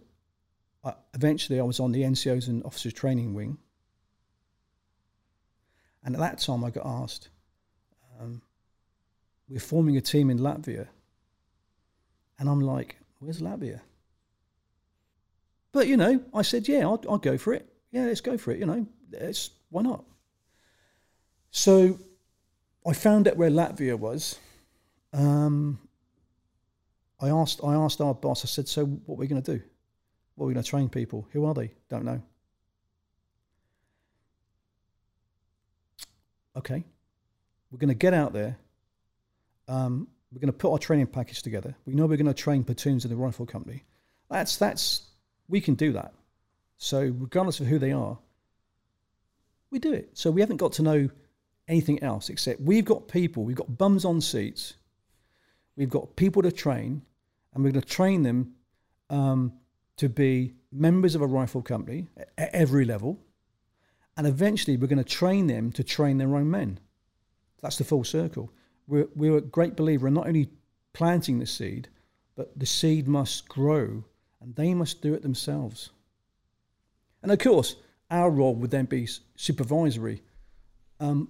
[0.85, 3.59] I, eventually I was on the NCOs and Officers Training Wing,
[6.05, 7.31] and at that time I got asked.
[8.21, 8.43] Um,
[9.49, 10.89] we're forming a team in Latvia.
[12.39, 13.81] And I'm like, where's Latvia?
[15.73, 17.69] But, you know, I said, yeah, I'll, I'll go for it.
[17.91, 18.59] Yeah, let's go for it.
[18.59, 18.87] You know,
[19.71, 20.05] why not?
[21.51, 21.99] So
[22.87, 24.39] I found out where Latvia was.
[25.13, 25.79] Um,
[27.21, 29.63] I asked, I asked our boss, I said, so what are we going to do?
[30.35, 31.29] What are we going to train people?
[31.33, 31.71] Who are they?
[31.89, 32.21] Don't know.
[36.57, 36.85] Okay.
[37.71, 38.59] We're going to get out there
[39.69, 41.75] um, we're going to put our training package together.
[41.87, 43.85] We know we're going to train platoons in the rifle company.
[44.29, 45.03] That's that's
[45.49, 46.13] we can do that.
[46.79, 48.19] So regardless of who they are,
[49.71, 50.11] we do it.
[50.15, 51.09] So we haven't got to know
[51.69, 54.75] anything else except we've got people, we've got bums on seats,
[55.77, 57.03] we've got people to train,
[57.53, 58.55] and we're going to train them
[59.11, 59.53] um,
[59.97, 63.21] to be members of a rifle company at every level,
[64.17, 66.79] and eventually we're going to train them to train their own men.
[67.63, 68.51] That's the full circle
[68.87, 70.49] we're, we're a great believer in not only
[70.93, 71.89] planting the seed,
[72.37, 74.05] but the seed must grow
[74.41, 75.91] and they must do it themselves.
[77.23, 77.77] And of course,
[78.11, 80.23] our role would then be supervisory.
[81.01, 81.29] Um,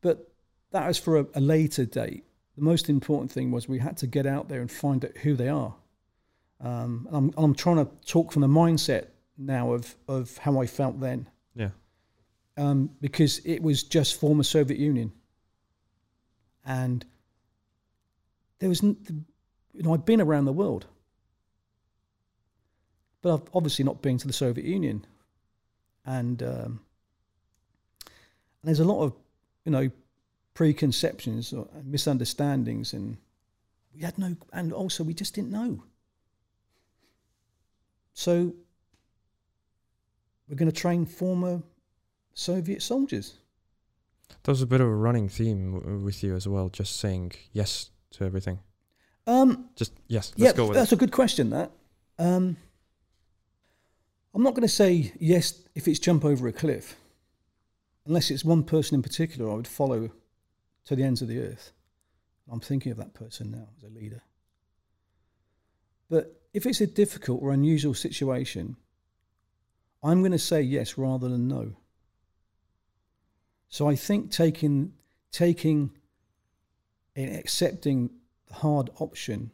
[0.00, 0.32] but
[0.70, 2.24] that was for a, a, later date.
[2.56, 5.34] The most important thing was we had to get out there and find out who
[5.34, 5.74] they are.
[6.60, 11.00] Um, I'm, I'm trying to talk from the mindset now of, of how I felt
[11.00, 11.28] then.
[11.54, 11.70] Yeah.
[12.56, 15.12] Um, because it was just former Soviet Union
[16.64, 17.04] and
[18.58, 19.24] there was, you
[19.74, 20.86] know, I've been around the world,
[23.22, 25.04] but I've obviously not been to the Soviet Union,
[26.04, 26.80] and um,
[28.06, 29.12] and there's a lot of,
[29.64, 29.90] you know,
[30.54, 33.16] preconceptions or misunderstandings, and
[33.94, 35.82] we had no, and also we just didn't know.
[38.14, 38.54] So
[40.48, 41.62] we're going to train former
[42.34, 43.34] Soviet soldiers.
[44.44, 48.24] There's a bit of a running theme with you as well, just saying yes to
[48.24, 48.60] everything.
[49.26, 50.96] Um, just yes, let's yeah, go with that's it.
[50.96, 51.50] a good question.
[51.50, 51.70] That
[52.18, 52.56] um,
[54.34, 56.96] I'm not going to say yes if it's jump over a cliff,
[58.06, 60.10] unless it's one person in particular I would follow
[60.84, 61.72] to the ends of the earth.
[62.50, 64.22] I'm thinking of that person now as a leader.
[66.10, 68.76] But if it's a difficult or unusual situation,
[70.02, 71.76] I'm going to say yes rather than no.
[73.74, 74.92] So I think taking
[75.32, 75.90] taking
[77.16, 78.08] and accepting
[78.46, 79.50] the hard option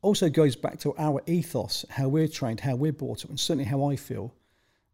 [0.00, 3.64] also goes back to our ethos, how we're trained, how we're brought up, and certainly
[3.64, 4.32] how I feel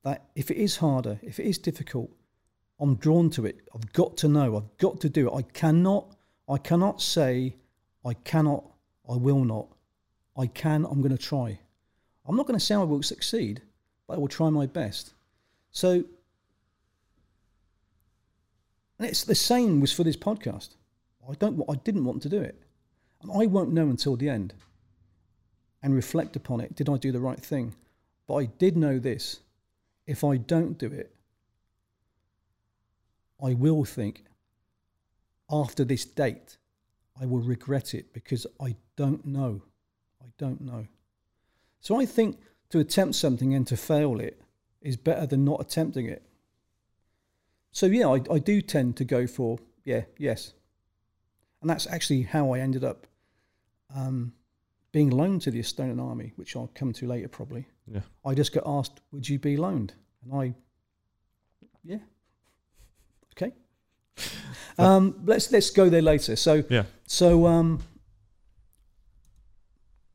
[0.03, 2.11] that if it is harder, if it is difficult,
[2.81, 3.69] I'm drawn to it.
[3.75, 4.57] I've got to know.
[4.57, 5.35] I've got to do it.
[5.37, 6.17] I cannot.
[6.49, 7.55] I cannot say
[8.03, 8.65] I cannot.
[9.07, 9.67] I will not.
[10.39, 10.87] I can.
[10.87, 11.59] I'm going to try.
[12.27, 13.61] I'm not going to say I will succeed,
[14.07, 15.13] but I will try my best.
[15.71, 16.05] So
[19.01, 20.75] and it's the same was for this podcast.
[21.27, 21.59] I don't.
[21.71, 22.63] I didn't want to do it,
[23.23, 24.53] and I won't know until the end.
[25.83, 26.77] And reflect upon it.
[26.77, 27.75] Did I do the right thing?
[28.27, 29.41] But I did know this:
[30.07, 31.15] if I don't do it,
[33.43, 34.25] I will think
[35.51, 36.59] after this date,
[37.19, 39.63] I will regret it because I don't know.
[40.23, 40.87] I don't know.
[41.81, 42.39] So I think
[42.69, 44.43] to attempt something and to fail it
[44.83, 46.23] is better than not attempting it.
[47.73, 50.53] So yeah, I, I do tend to go for yeah, yes,
[51.61, 53.07] and that's actually how I ended up
[53.95, 54.33] um,
[54.93, 57.67] being loaned to the Estonian army, which I'll come to later probably.
[57.87, 58.01] Yeah.
[58.25, 59.95] I just got asked, "Would you be loaned?"
[60.25, 60.55] And I,
[61.85, 61.99] yeah,
[63.37, 63.53] okay.
[64.79, 66.37] Um, let's let's go there later.
[66.37, 66.85] So Yeah.
[67.07, 67.81] so um,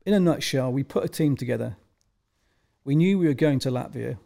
[0.04, 1.76] in a nutshell, we put a team together.
[2.84, 4.18] We knew we were going to Latvia,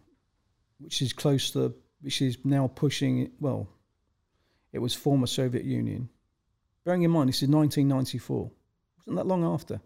[0.78, 3.30] which is close to, which is now pushing.
[3.40, 3.68] Well,
[4.72, 6.08] it was former Soviet Union.
[6.84, 8.50] Bearing in mind, this is 1994.
[8.98, 9.80] Wasn't that long after?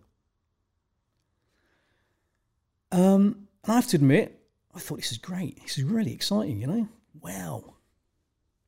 [2.92, 4.40] Um, and I have to admit,
[4.74, 5.60] I thought this is great.
[5.62, 6.60] This is really exciting.
[6.60, 6.88] You know,
[7.20, 7.74] wow.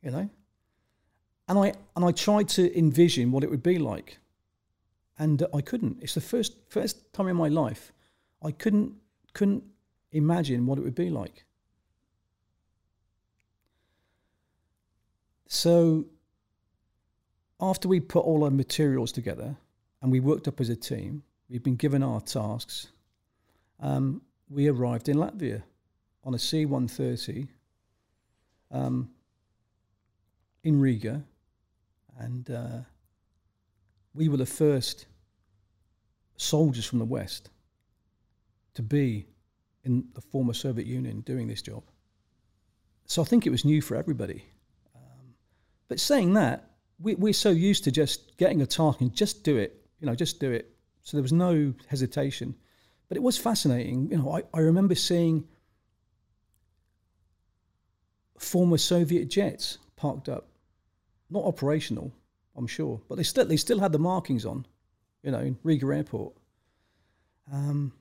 [0.02, 0.30] You know,
[1.48, 4.18] and I and I tried to envision what it would be like,
[5.18, 5.98] and I couldn't.
[6.02, 7.92] It's the first first time in my life
[8.42, 8.94] I couldn't
[9.32, 9.64] couldn't
[10.12, 11.45] imagine what it would be like.
[15.48, 16.06] So
[17.60, 19.56] after we put all our materials together
[20.02, 22.88] and we worked up as a team, we've been given our tasks.
[23.80, 25.62] Um, we arrived in Latvia
[26.24, 27.48] on a C 130
[28.70, 29.10] um,
[30.64, 31.22] in Riga,
[32.18, 32.78] and uh,
[34.14, 35.06] we were the first
[36.36, 37.50] soldiers from the West
[38.74, 39.26] to be
[39.84, 41.84] in the former Soviet Union doing this job.
[43.06, 44.44] So I think it was new for everybody.
[45.88, 49.56] But saying that, we, we're so used to just getting a task and just do
[49.56, 50.70] it, you know, just do it.
[51.02, 52.54] So there was no hesitation.
[53.08, 54.10] But it was fascinating.
[54.10, 55.44] You know, I, I remember seeing
[58.38, 60.48] former Soviet jets parked up,
[61.30, 62.12] not operational,
[62.56, 64.66] I'm sure, but they still they still had the markings on,
[65.22, 66.34] you know, in Riga Airport.
[67.52, 67.92] Um,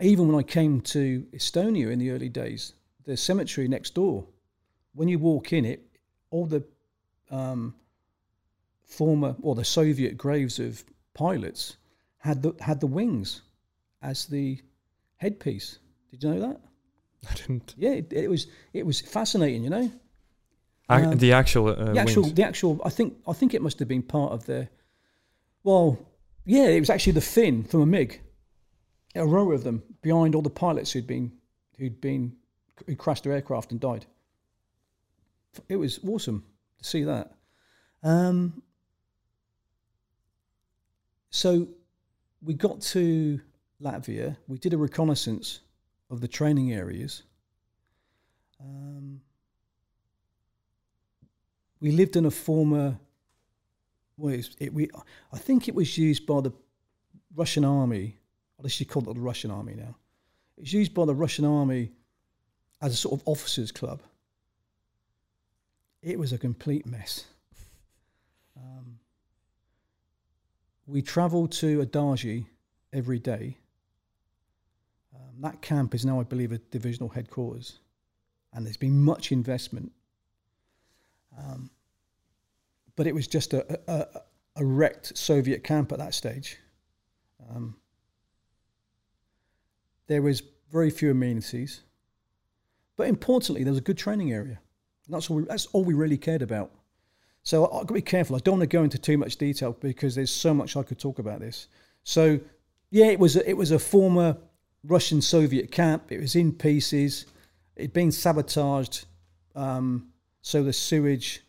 [0.00, 2.74] even when I came to Estonia in the early days,
[3.04, 4.26] the cemetery next door,
[4.94, 5.86] when you walk in it,
[6.30, 6.64] all the
[7.30, 7.74] um,
[8.84, 11.76] former or the Soviet graves of pilots
[12.18, 13.42] had the had the wings
[14.02, 14.60] as the
[15.16, 15.78] headpiece.
[16.10, 16.60] Did you know that?
[17.30, 17.74] I didn't.
[17.78, 19.64] Yeah, it, it was it was fascinating.
[19.64, 19.92] You know,
[20.90, 22.34] Ac- Um, the actual uh, the actual wings.
[22.34, 22.80] the actual.
[22.84, 24.68] I think I think it must have been part of the.
[25.62, 25.98] Well,
[26.44, 28.20] yeah, it was actually the fin from a MiG,
[29.14, 31.32] a row of them behind all the pilots who'd been
[31.78, 32.36] who'd been
[32.86, 34.04] who crashed their aircraft and died.
[35.68, 36.44] It was awesome
[36.84, 37.32] see that.
[38.02, 38.62] Um,
[41.30, 41.68] so
[42.42, 43.40] we got to
[43.80, 44.36] Latvia.
[44.46, 45.60] We did a reconnaissance
[46.10, 47.22] of the training areas.
[48.60, 49.20] Um,
[51.80, 52.98] we lived in a former.
[54.16, 54.90] Well, it's- it, we
[55.32, 56.52] I think it was used by the
[57.34, 58.18] Russian army.
[58.62, 59.96] They should call it the Russian army now.
[60.56, 61.92] It's used by the Russian army
[62.80, 64.00] as a sort of officers' club.
[66.04, 67.24] It was a complete mess.
[68.58, 68.98] Um,
[70.86, 72.44] we travelled to Ādaži
[72.92, 73.56] every day.
[75.14, 77.78] Um, that camp is now, I believe, a divisional headquarters,
[78.52, 79.92] and there's been much investment.
[81.38, 81.70] Um,
[82.96, 84.20] but it was just a, a,
[84.56, 86.58] a, wrecked Soviet camp at that stage.
[87.48, 87.76] Um,
[90.06, 91.80] there was very few amenities,
[92.96, 94.60] but importantly, there was a good training area.
[95.08, 95.36] That's all.
[95.36, 96.70] We, that's all we really cared about.
[97.42, 98.36] So I've got to be careful.
[98.36, 100.98] I don't want to go into too much detail because there's so much I could
[100.98, 101.68] talk about this.
[102.02, 102.40] So
[102.90, 104.38] yeah, it was a, it was a former
[104.82, 106.10] Russian Soviet camp.
[106.10, 107.26] It was in pieces.
[107.76, 109.04] It'd been sabotaged.
[109.54, 110.08] Um,
[110.40, 111.42] so the sewage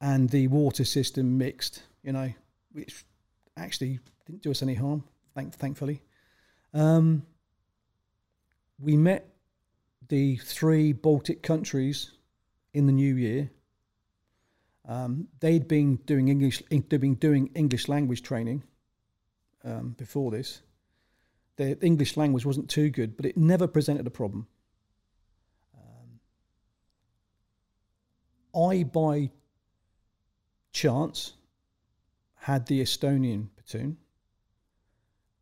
[0.00, 1.82] and the water system mixed.
[2.02, 2.32] You know,
[2.72, 3.04] which
[3.56, 5.04] actually didn't do us any harm.
[5.34, 6.00] Thank, thankfully.
[6.72, 7.26] Um,
[8.78, 9.28] we met
[10.08, 12.12] the three Baltic countries
[12.72, 13.50] in the new year.
[14.86, 18.62] Um, they'd been doing English, they'd been doing English language training
[19.64, 20.62] um, before this.
[21.56, 24.46] Their English language wasn't too good, but it never presented a problem.
[25.76, 26.20] Um,
[28.70, 29.30] I, by
[30.72, 31.34] chance,
[32.36, 33.98] had the Estonian platoon,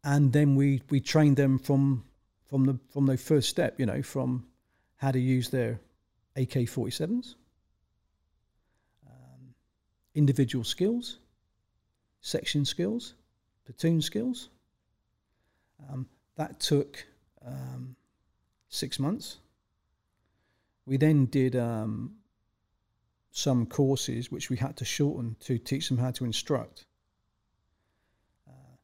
[0.02, 2.04] and then we we trained them from
[2.46, 4.46] from the from the first step, you know, from
[4.96, 5.80] how to use their
[6.36, 7.36] AK forty sevens,
[9.06, 9.54] um,
[10.14, 11.18] individual skills,
[12.20, 13.14] section skills,
[13.64, 14.48] platoon skills.
[15.90, 17.04] Um, that took
[17.46, 17.96] um,
[18.68, 19.38] six months.
[20.86, 22.16] We then did um,
[23.30, 26.86] some courses which we had to shorten to teach them how to instruct.
[28.48, 28.76] Uh,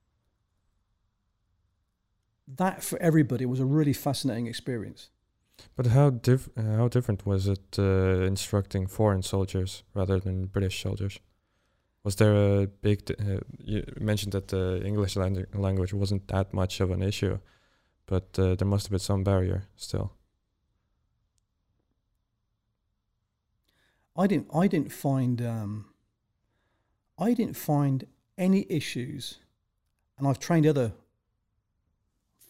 [2.57, 5.09] that for everybody was a really fascinating experience.
[5.77, 11.19] But how diff- how different was it uh, instructing foreign soldiers rather than British soldiers?
[12.05, 13.05] Was there a big?
[13.05, 17.39] D- uh, you mentioned that the English lang- language wasn't that much of an issue,
[18.07, 20.13] but uh, there must have been some barrier still.
[24.17, 24.49] I didn't.
[24.55, 25.41] I didn't find.
[25.41, 25.87] Um,
[27.19, 28.07] I didn't find
[28.37, 29.39] any issues,
[30.19, 30.93] and I've trained other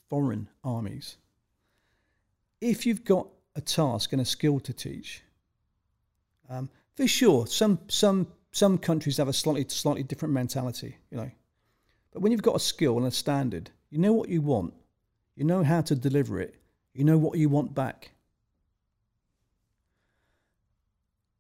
[0.09, 1.19] foreign armies.
[2.63, 5.25] If you've got a task and a skill to teach,
[6.49, 11.31] um, for sure, some some some countries have a slightly slightly different mentality, you know.
[12.13, 14.75] But when you've got a skill and a standard, you know what you want,
[15.35, 16.55] you know how to deliver it,
[16.95, 18.13] you know what you want back.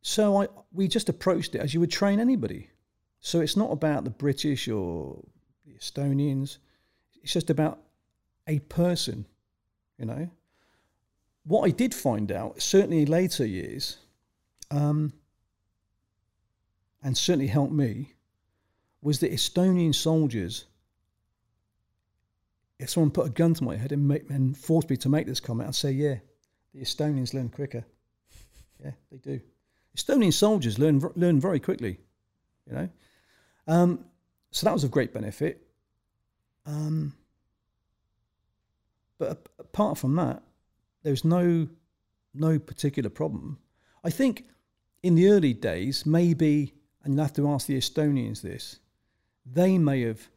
[0.00, 2.70] So I we just approached it as you would train anybody.
[3.20, 5.22] So it's not about the British or
[5.64, 6.58] the Estonians.
[7.22, 7.78] It's just about
[8.48, 9.24] a person,
[9.98, 10.28] you know.
[11.44, 13.98] What I did find out, certainly in later years,
[14.70, 15.12] um,
[17.02, 18.14] and certainly helped me,
[19.02, 20.66] was that Estonian soldiers,
[22.78, 25.26] if someone put a gun to my head and, make, and forced me to make
[25.26, 26.16] this comment, I'd say, yeah,
[26.72, 27.84] the Estonians learn quicker.
[28.82, 29.40] Yeah, they do.
[29.96, 31.98] Estonian soldiers learn learn very quickly,
[32.66, 32.88] you know.
[33.66, 34.04] Um,
[34.50, 35.66] so that was of great benefit.
[36.66, 37.14] Um,
[39.18, 40.42] but apart from that,
[41.02, 41.68] there was no
[42.34, 43.58] no particular problem.
[44.04, 44.46] I think
[45.02, 46.72] in the early days, maybe,
[47.02, 48.78] and you'll have to ask the Estonians this,
[49.44, 50.28] they may have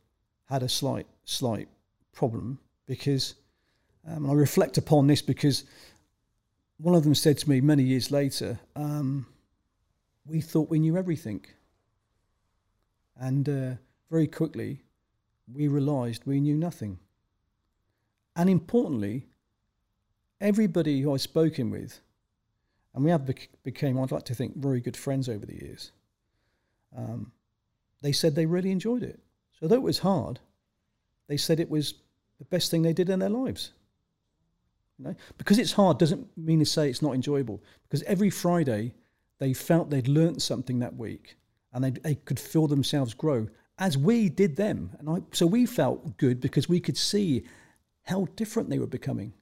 [0.46, 1.68] had a slight slight
[2.12, 3.36] problem because,
[4.08, 5.64] um, and I reflect upon this because
[6.78, 9.26] one of them said to me many years later, um,
[10.26, 11.46] we thought we knew everything.
[13.18, 13.72] And uh,
[14.10, 14.82] very quickly,
[15.52, 17.00] we realized we knew nothing.
[18.36, 19.28] And importantly,
[20.46, 22.00] everybody who I've spoken with,
[22.94, 25.92] and we have bec- became, I'd like to think, very good friends over the years,
[26.96, 27.32] um,
[28.02, 29.20] they said they really enjoyed it.
[29.60, 30.40] So though it was hard,
[31.28, 31.96] they said it was
[32.38, 33.72] the best thing they did in their lives.
[35.00, 35.16] You know?
[35.38, 37.62] Because it's hard doesn't mean to say it's not enjoyable.
[37.84, 38.94] Because every Friday
[39.40, 41.38] they felt they'd learnt something that week
[41.74, 44.92] and they, they could feel themselves grow as we did them.
[45.00, 47.46] And I, so we felt good because we could see
[48.04, 49.34] how different they were becoming.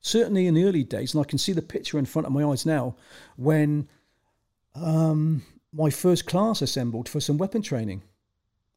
[0.00, 2.44] Certainly in the early days, and I can see the picture in front of my
[2.44, 2.96] eyes now,
[3.36, 3.88] when
[4.74, 5.42] um,
[5.72, 8.02] my first class assembled for some weapon training.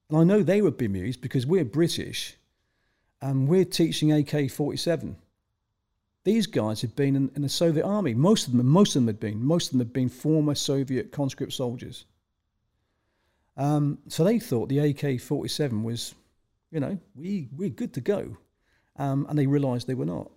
[0.10, 2.36] And I know they were bemused because we're British
[3.22, 5.16] and we're teaching AK 47
[6.24, 8.14] these guys had been in, in, the Soviet army.
[8.14, 9.44] Most of them, most of them had been.
[9.44, 12.06] Most of them had been former Soviet conscript soldiers.
[13.58, 16.16] Um, so they thought the AK-47 was,
[16.72, 18.38] you know, we we're good to go,
[18.96, 20.32] um, and they realised they were not.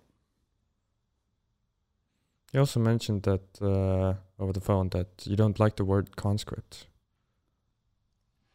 [2.53, 6.87] You also mentioned that uh, over the phone that you don't like the word conscript.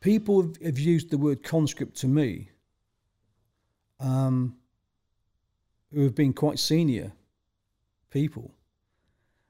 [0.01, 2.51] People have used the word conscript to me,
[4.01, 4.57] um,
[5.93, 7.13] who have been quite senior
[8.11, 8.55] people.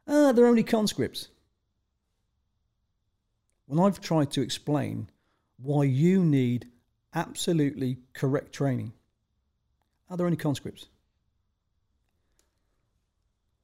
[0.07, 1.29] Ah, they're only conscripts.
[3.67, 5.09] When I've tried to explain
[5.57, 6.67] why you need
[7.15, 8.93] absolutely correct training,
[10.11, 10.89] are there only conscripts?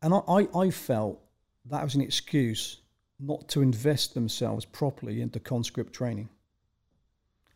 [0.02, 1.20] And I, I, felt
[1.66, 2.78] that was an excuse
[3.18, 6.28] not to invest themselves properly into conscript training.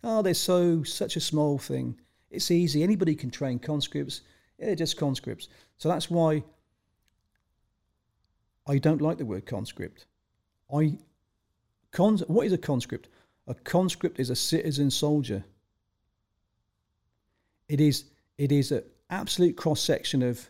[0.02, 1.96] Oh, they're so such a small thing.
[2.30, 2.82] It's easy.
[2.82, 4.22] Anybody can train conscripts.
[4.58, 5.48] Yeah, just conscripts.
[5.78, 6.42] So that's why
[8.66, 10.06] I don't like the word conscript.
[10.72, 10.98] I
[11.92, 13.08] cons, what is a conscript?
[13.46, 15.44] A conscript is a citizen soldier.
[17.68, 18.04] It is
[18.38, 20.48] it is an absolute cross section of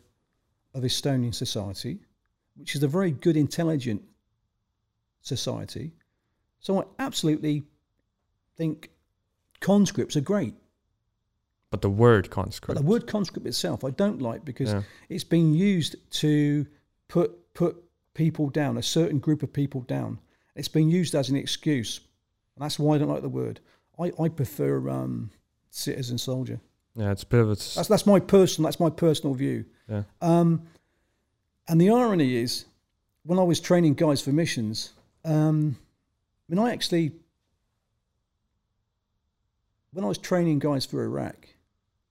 [0.75, 1.99] of Estonian society,
[2.57, 4.03] which is a very good, intelligent
[5.21, 5.93] society.
[6.61, 7.65] So I absolutely
[8.57, 8.91] think
[9.61, 10.55] conscripts are great.
[11.71, 12.75] But the word conscript.
[12.75, 14.83] But the word conscript itself, I don't like because yeah.
[15.09, 16.67] it's been used to
[17.09, 17.83] put put
[18.15, 20.19] people down, a certain group of people down.
[20.55, 22.01] It's been used as an excuse.
[22.57, 23.61] And that's why I don't like the word.
[23.99, 25.31] I, I prefer um,
[25.71, 26.61] citizen soldier.
[26.95, 27.55] Yeah, it's a bit of a...
[27.55, 29.65] That's, that's my personal, that's my personal view.
[29.89, 30.03] Yeah.
[30.21, 30.63] Um,
[31.69, 32.67] and the irony is,
[33.25, 34.93] when I was training guys for missions,
[35.25, 35.77] um,
[36.49, 37.13] I mean, I actually,
[39.93, 41.49] when I was training guys for Iraq,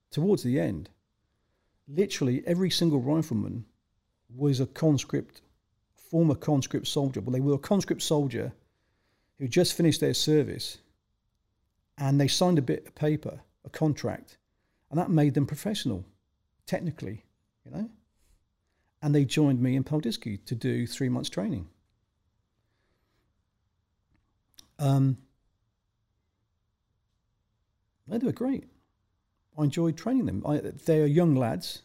[0.09, 0.89] towards the end,
[1.87, 3.65] literally every single rifleman
[4.33, 5.41] was a conscript
[5.95, 7.21] former conscript soldier.
[7.21, 8.53] Well, they were a conscript soldier
[9.37, 10.77] who just finished their service
[11.97, 14.37] and they signed a bit of paper, a contract,
[14.91, 16.05] and that made them professional.
[16.67, 17.23] technically,
[17.65, 17.89] you know.
[19.01, 21.67] And they joined me in Paldiski to do three months training.
[24.77, 25.17] Um,
[28.07, 28.65] they were great.
[29.57, 30.43] I enjoyed training them.
[30.45, 31.81] I, they are young lads,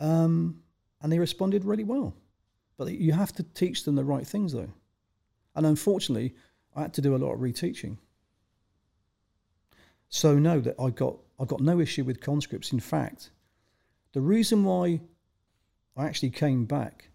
[0.00, 0.62] um,
[1.00, 2.14] and they responded really well.
[2.76, 4.72] But you have to teach them the right things, though.
[5.54, 6.34] And unfortunately,
[6.74, 7.98] I had to do a lot of reteaching.
[10.08, 12.72] So know that I got I got no issue with conscripts.
[12.72, 13.30] In fact,
[14.12, 15.00] the reason why
[15.96, 17.08] I actually came back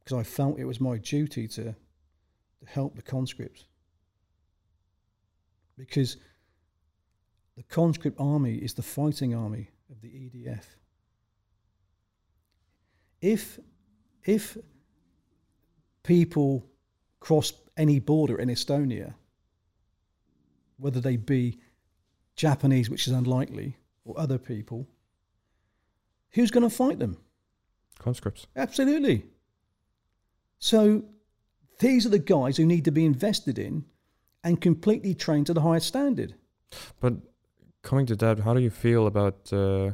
[0.00, 3.66] because I felt it was my duty to, to help the conscripts.
[5.76, 6.16] Because
[7.56, 10.64] the conscript army is the fighting army of the EDF.
[13.20, 13.60] If
[14.24, 14.56] if
[16.02, 16.66] people
[17.20, 19.14] cross any border in Estonia,
[20.78, 21.60] whether they be
[22.38, 24.86] Japanese, which is unlikely, or other people,
[26.30, 27.18] who's going to fight them?
[27.98, 28.46] Conscripts.
[28.56, 29.24] Absolutely.
[30.58, 31.04] So
[31.80, 33.84] these are the guys who need to be invested in
[34.44, 36.34] and completely trained to the highest standard.
[37.00, 37.14] But
[37.82, 39.52] coming to that, how do you feel about?
[39.52, 39.90] Uh,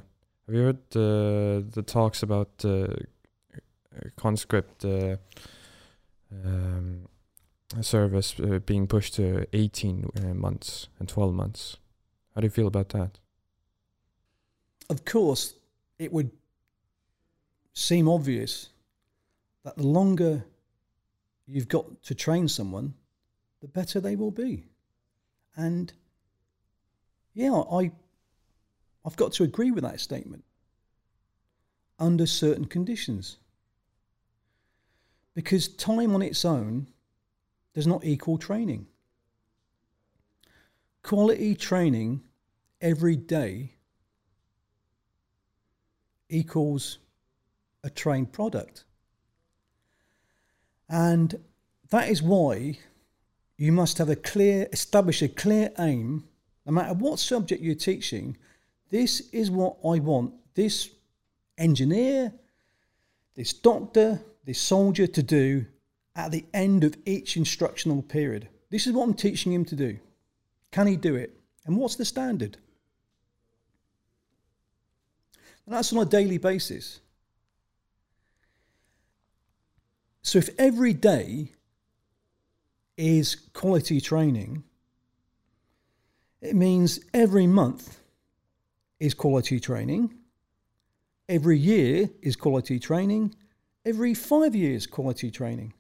[0.47, 2.89] have you heard uh, the talks about uh,
[4.17, 5.17] conscript uh,
[6.45, 7.09] um,
[7.81, 11.79] service uh, being pushed to 18 uh, months and 12 months?
[12.35, 13.19] How do you feel about that?
[14.91, 15.55] Of course,
[15.99, 16.31] it would
[17.73, 18.69] seem obvious
[19.65, 20.45] that the longer
[21.47, 22.95] you've got to train someone,
[23.61, 24.65] the better they will be.
[25.57, 25.93] And
[27.33, 27.93] yeah, I
[29.05, 30.45] I've got to agree with that statement
[31.99, 33.37] under certain conditions.
[35.35, 36.87] Because time on its own
[37.75, 38.87] does not equal training.
[41.05, 42.23] Quality training
[42.81, 43.75] every day
[46.31, 46.99] equals
[47.85, 48.85] a trained product.
[50.89, 51.39] And
[51.91, 52.79] that is why
[53.59, 56.25] you must have a clear, establish a clear aim,
[56.65, 58.39] no matter what subject you're teaching.
[58.89, 60.89] This is what I want this
[61.59, 62.33] engineer,
[63.37, 65.67] this doctor, this soldier to do
[66.17, 68.49] at the end of each instructional period.
[68.71, 69.99] This is what I'm teaching him to do.
[70.75, 71.39] Can he do it?
[71.67, 72.57] And what's the standard?
[75.65, 76.99] And that's on a daily basis.
[80.23, 81.53] So if every day
[82.97, 84.65] is quality training,
[86.41, 88.01] it means every month
[88.99, 90.13] is quality training,
[91.29, 93.37] every year is quality training,
[93.85, 95.73] every five years quality training.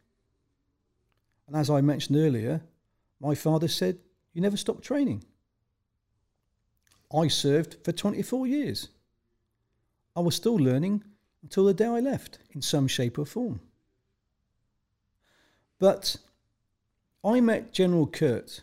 [1.49, 2.63] And as I mentioned earlier,
[3.19, 3.99] my father said,
[4.35, 5.25] You never stop training.
[7.15, 8.89] I served for 24 years.
[10.17, 11.05] I was still learning
[11.43, 13.61] until the day I left in some shape or form.
[15.79, 16.17] But
[17.25, 18.61] I met General Kert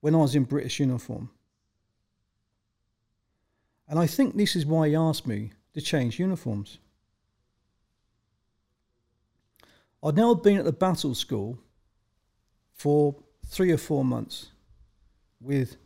[0.00, 1.30] when I was in British uniform.
[3.88, 6.78] And I think this is why he asked me to change uniforms.
[10.02, 11.58] I'd now been at the battle school
[12.74, 13.16] for
[13.46, 14.50] three or four months
[15.40, 15.76] with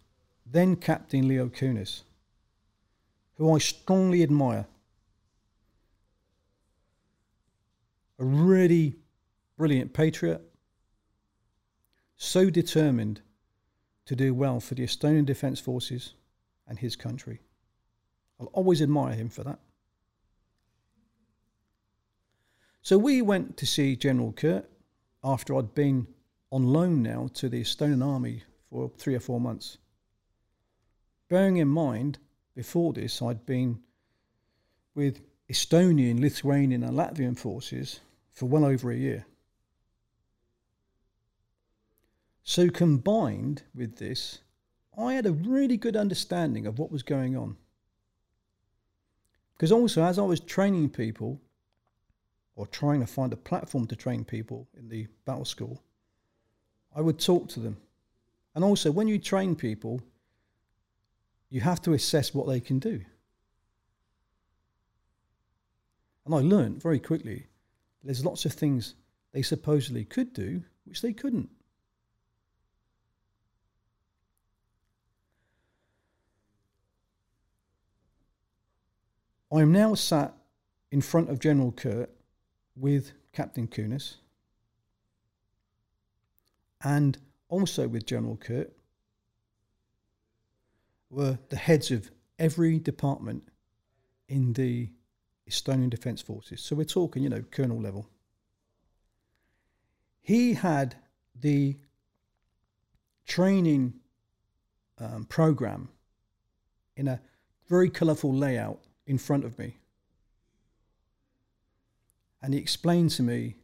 [0.46, 2.02] then Captain Leo Kunnas
[3.38, 4.66] who I strongly admire.
[8.18, 8.96] A really
[9.56, 10.42] brilliant patriot,
[12.16, 13.20] so determined
[14.06, 16.14] to do well for the Estonian Defence Forces
[16.66, 17.40] and his country.
[18.40, 19.60] I'll always admire him for that.
[22.82, 24.68] So we went to see General Kert
[25.22, 26.08] after I'd been
[26.50, 29.78] on loan now to the Estonian Army for three or four months.
[31.28, 32.18] Bearing in mind
[32.54, 33.80] before this, I'd been
[34.94, 38.00] with Estonian, Lithuanian, and Latvian forces
[38.32, 39.26] for well over a year.
[42.42, 44.40] So, combined with this,
[44.96, 47.56] I had a really good understanding of what was going on.
[49.54, 51.40] Because also, as I was training people,
[52.56, 55.82] or trying to find a platform to train people in the battle school,
[56.98, 57.76] I would talk to them.
[58.56, 60.02] And also, when you train people,
[61.48, 63.02] you have to assess what they can do.
[66.26, 67.46] And I learned very quickly
[68.02, 68.96] there's lots of things
[69.30, 71.48] they supposedly could do which they couldn't.
[79.52, 80.34] I am now sat
[80.90, 82.10] in front of General Kert
[82.74, 84.16] with Captain Kunnas
[86.82, 87.18] and
[87.48, 88.72] also with General Kert
[91.10, 93.48] were the heads of every department
[94.28, 94.90] in the
[95.48, 96.60] Estonian Defence Forces.
[96.60, 98.08] So we're talking, you know, colonel level.
[100.20, 100.96] He had
[101.34, 101.76] the
[103.26, 103.94] training
[104.98, 105.88] um, program
[106.96, 107.20] in a
[107.68, 109.76] very colourful layout in front of me.
[112.42, 113.56] And he explained to me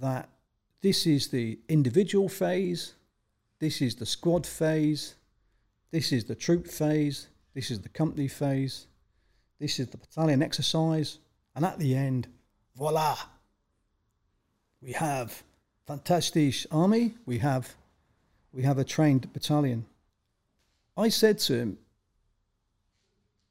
[0.00, 0.28] that
[0.82, 2.94] this is the individual phase,
[3.60, 5.14] this is the squad phase,
[5.92, 8.86] this is the troop phase, this is the company phase,
[9.60, 11.18] this is the battalion exercise,
[11.54, 12.26] and at the end,
[12.76, 13.16] voila,
[14.80, 15.44] we have
[15.86, 17.74] fantastic army, we have
[18.52, 19.86] we have a trained battalion.
[20.94, 21.78] I said to him,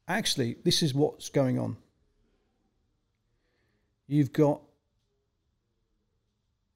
[0.07, 1.77] actually, this is what's going on.
[4.07, 4.61] You've got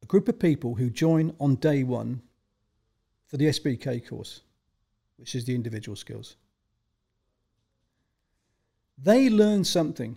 [0.06, 2.22] a group of people who join on day one
[3.26, 4.41] for the SBK course,
[5.18, 6.36] which is the individual skills.
[9.01, 10.16] They learn something.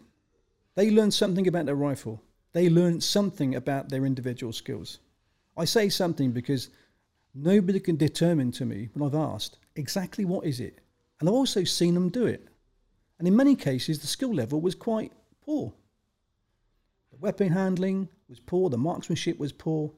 [0.74, 2.20] They learn something about their rifle.
[2.52, 4.98] They learn something about their individual skills.
[5.56, 6.68] I say something because
[7.34, 10.82] nobody can determine to me when I've asked exactly what is it.
[11.18, 12.46] And I've also seen them do it.
[13.18, 15.12] And in many cases, the skill level was quite
[15.46, 15.72] poor.
[17.18, 19.92] The weapon handling was poor, the marksmanship was poor,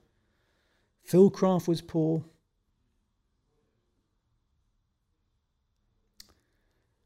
[1.07, 2.25] fieldcraft was poor.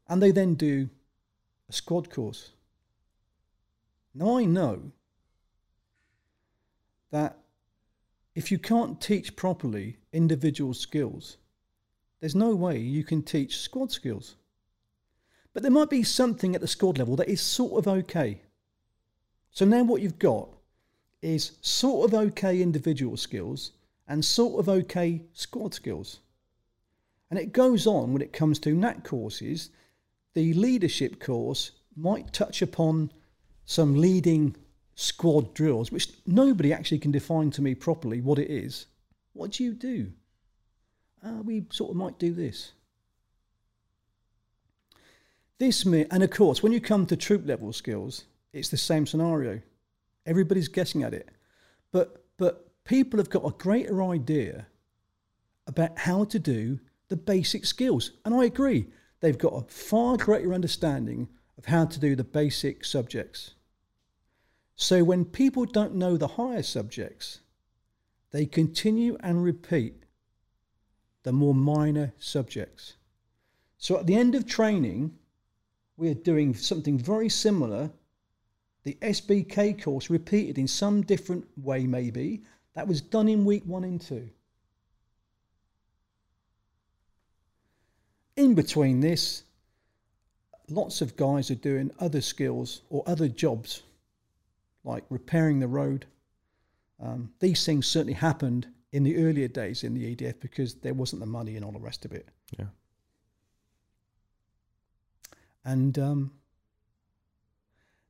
[0.07, 0.89] And they then do
[1.67, 2.51] a squad course.
[4.13, 4.93] Now I know
[7.11, 7.37] that
[8.35, 11.37] if you can't teach properly individual skills,
[12.21, 14.37] there's no way you can teach squad skills.
[15.53, 18.43] But there might be something at the squad level that is sort of okay.
[19.55, 20.49] So now what you've got
[21.21, 23.71] is sort of okay individual skills
[24.05, 26.19] and sort of okay squad skills.
[27.29, 29.69] And it goes on when it comes to NAT courses.
[30.33, 33.13] The leadership course might touch upon
[33.63, 34.57] some leading
[34.95, 38.87] squad drills, which nobody actually can define to me properly what it is.
[39.31, 40.11] What do you do?
[41.25, 42.73] Uh, we sort of might do this.
[45.59, 48.25] This and of course, when you come to troop level skills,
[48.55, 49.61] it's the same scenario.
[50.25, 51.29] Everybody's guessing at it,
[51.91, 54.67] but but people have got a greater idea
[55.67, 56.79] about how to do
[57.09, 58.87] the basic skills, and I agree.
[59.19, 63.55] They've got a far greater understanding of how to do the basic subjects.
[64.75, 67.39] So when people don't know the higher subjects,
[68.31, 70.03] they continue and repeat
[71.23, 72.97] the more minor subjects.
[73.77, 75.17] So at the end of training,
[75.97, 77.91] we're doing something very similar.
[78.85, 82.43] The SBK course repeated in some different way, maybe.
[82.75, 84.29] That was done in week one and two.
[88.37, 89.43] In between this,
[90.69, 93.81] lots of guys are doing other skills or other jobs,
[94.83, 96.05] like repairing the road.
[96.99, 101.21] Um, these things certainly happened in the earlier days in the EDF because there wasn't
[101.21, 102.29] the money and all the rest of it.
[102.57, 102.65] Yeah.
[105.63, 106.31] And um,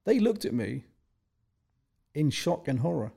[0.06, 0.86] they looked at me
[2.14, 3.12] in shock and horror.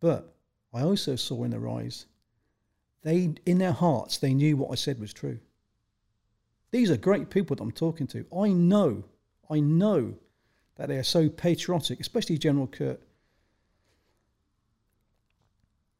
[0.00, 0.32] But
[0.72, 2.06] I also saw in their eyes,
[3.02, 5.38] they in their hearts, they knew what I said was true.
[6.70, 8.24] These are great people that I'm talking to.
[8.36, 9.04] I know,
[9.50, 10.14] I know
[10.76, 13.00] that they are so patriotic, especially General Kert.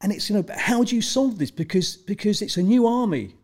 [0.01, 1.51] And it's, you know, but how do you solve this?
[1.51, 3.35] Because, because it's a new army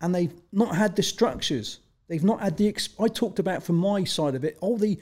[0.00, 1.80] and they've not had the structures.
[2.08, 2.74] They've not had the.
[2.98, 4.98] I talked about from my side of it all the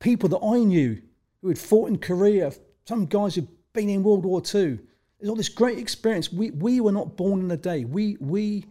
[0.00, 1.00] people that I knew
[1.42, 2.52] who had fought in Korea,
[2.86, 4.78] some guys who'd been in World War II.
[5.18, 6.32] There's all this great experience.
[6.32, 7.84] We, we were not born in a day.
[7.84, 8.64] We, we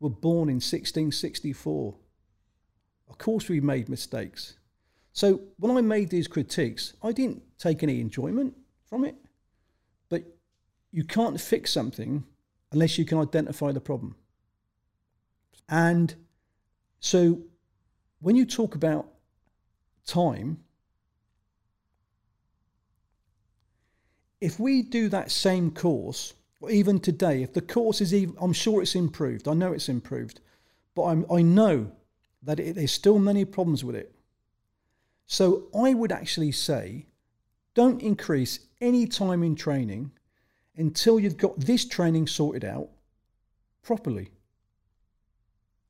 [0.00, 1.94] were born in 1664.
[3.08, 4.54] Of course, we made mistakes.
[5.12, 8.56] So when I made these critiques, I didn't take any enjoyment
[8.86, 9.14] from it.
[10.08, 10.24] But
[10.90, 12.24] you can't fix something
[12.72, 14.16] unless you can identify the problem.
[15.68, 16.14] And
[17.02, 17.40] so
[18.20, 19.08] when you talk about
[20.06, 20.58] time,
[24.40, 26.32] if we do that same course,
[26.70, 29.48] even today, if the course is even, I'm sure it's improved.
[29.48, 30.40] I know it's improved,
[30.94, 31.90] but I'm, I know
[32.44, 34.14] that it, there's still many problems with it.
[35.26, 37.06] So I would actually say,
[37.74, 40.12] don't increase any time in training
[40.76, 42.90] until you've got this training sorted out
[43.82, 44.30] properly.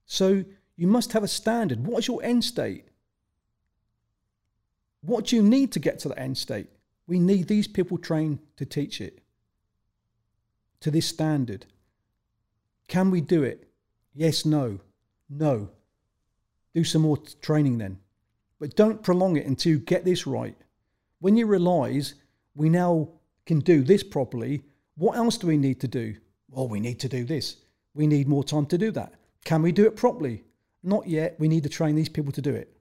[0.07, 0.45] So
[0.83, 1.87] you must have a standard.
[1.87, 2.87] What is your end state?
[5.03, 6.67] What do you need to get to the end state?
[7.07, 9.21] We need these people trained to teach it
[10.81, 11.67] to this standard.
[12.89, 13.69] Can we do it?
[14.13, 14.81] Yes, no,
[15.31, 15.71] no.
[16.75, 18.01] do some more training then.
[18.59, 20.57] But don't prolong it until you get this right.
[21.21, 22.15] When you realise
[22.57, 23.09] we now
[23.47, 24.65] can do this properly,
[24.97, 26.17] what else do we need to do?
[26.51, 27.59] Well, we need to do this.
[27.95, 29.13] We need more time to do that.
[29.45, 30.43] Can we do it properly?
[30.83, 31.37] Not yet.
[31.39, 32.77] We need to train these people to do it.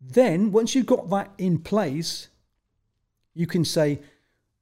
[0.00, 2.28] Then, once you've got that in place,
[3.34, 4.00] you can say,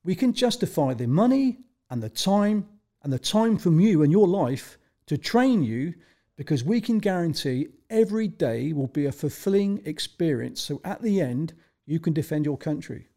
[0.04, 1.58] we can justify the money
[1.90, 2.66] and the time
[3.02, 5.94] and the time from you and your life to train you
[6.36, 10.60] because we can guarantee every day will be a fulfilling experience.
[10.60, 11.52] So at the end,
[11.86, 13.08] you can defend your country.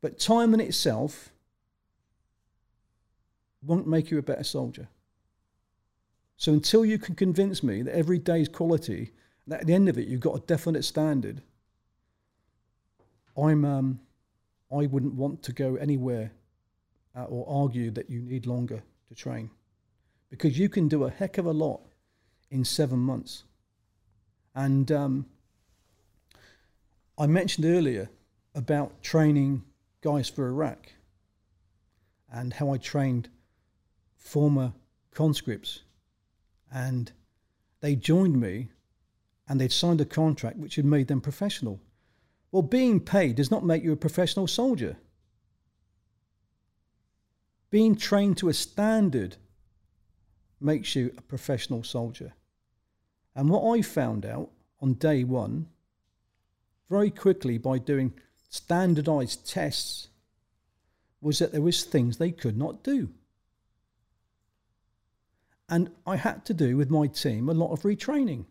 [0.00, 1.30] But time in itself
[3.62, 4.88] won't make you a better soldier.
[6.42, 9.12] So until you can convince me that every day is quality,
[9.46, 11.40] that at the end of it you've got a definite standard,
[13.36, 14.00] I'm um,
[14.68, 16.32] I wouldn't want to go anywhere
[17.16, 19.50] uh, or argue that you need longer to train,
[20.30, 21.80] because you can do a heck of a lot
[22.50, 23.44] in seven months.
[24.52, 25.26] And um,
[27.16, 28.10] I mentioned earlier
[28.56, 29.62] about training
[30.00, 30.92] guys for Iraq
[32.32, 33.28] and how I trained
[34.18, 34.72] former
[35.14, 35.82] conscripts
[36.72, 37.12] and
[37.80, 38.68] they joined me
[39.48, 41.80] and they'd signed a contract which had made them professional.
[42.50, 44.96] Well, being paid does not make you a professional soldier.
[47.70, 49.36] Being trained to a standard
[50.60, 52.34] makes you a professional soldier.
[53.34, 54.50] And what I found out
[54.80, 55.68] on day one,
[56.90, 58.12] very quickly by doing
[58.50, 60.08] standardized tests,
[61.20, 63.08] was that there was things they could not do.
[65.72, 68.44] And I had to do with my team a lot of retraining.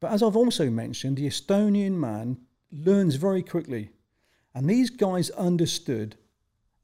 [0.00, 2.38] But as I've also mentioned, the Estonian man
[2.72, 3.92] learns very quickly.
[4.52, 6.16] And these guys understood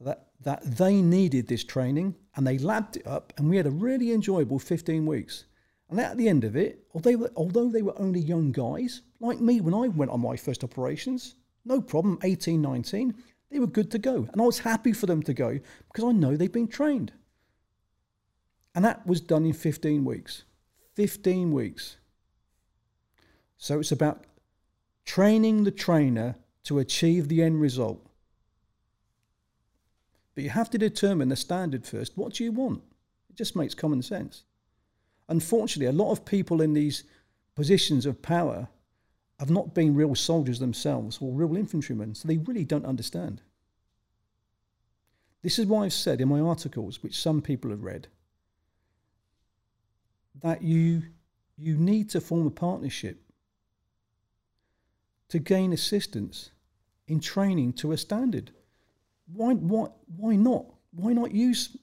[0.01, 3.73] that, that they needed this training and they lapped it up, and we had a
[3.73, 5.47] really enjoyable 15 weeks.
[5.91, 9.61] And at the end of it, although, although they were only young guys, like me
[9.61, 13.15] when I went on my first operations, no problem, 18, 19,
[13.51, 14.29] they were good to go.
[14.31, 15.59] And I was happy for them to go
[15.89, 17.13] because I know they've been trained.
[18.77, 20.45] And that was done in 15 weeks.
[20.95, 21.97] 15 weeks.
[23.57, 24.25] So it's about
[25.07, 28.07] training the trainer to achieve the end result.
[30.35, 32.19] But you have to determine the standard first.
[32.19, 32.83] What do you want?
[33.31, 34.45] It just makes common sense.
[35.27, 37.05] Unfortunately, a lot of people in these
[37.55, 38.69] positions of power
[39.41, 43.41] have not been real soldiers themselves or real infantrymen, so they really don't understand.
[45.43, 48.09] This is why I've said in my articles, which some people have read,
[50.43, 51.03] that you
[51.57, 53.23] you need to form a partnership
[55.29, 56.51] to gain assistance
[57.09, 58.51] in training to a standard.
[59.33, 60.67] Why, why, why not?
[60.93, 61.77] Why not use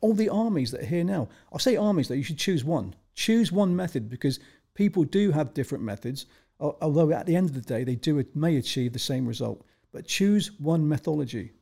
[0.00, 1.28] all the armies that are here now?
[1.52, 2.94] I say armies that you should choose one.
[3.14, 4.40] Choose one method because
[4.74, 6.26] people do have different methods,
[6.60, 9.64] although at the end of the day they do may achieve the same result.
[9.92, 11.52] But choose one methodology.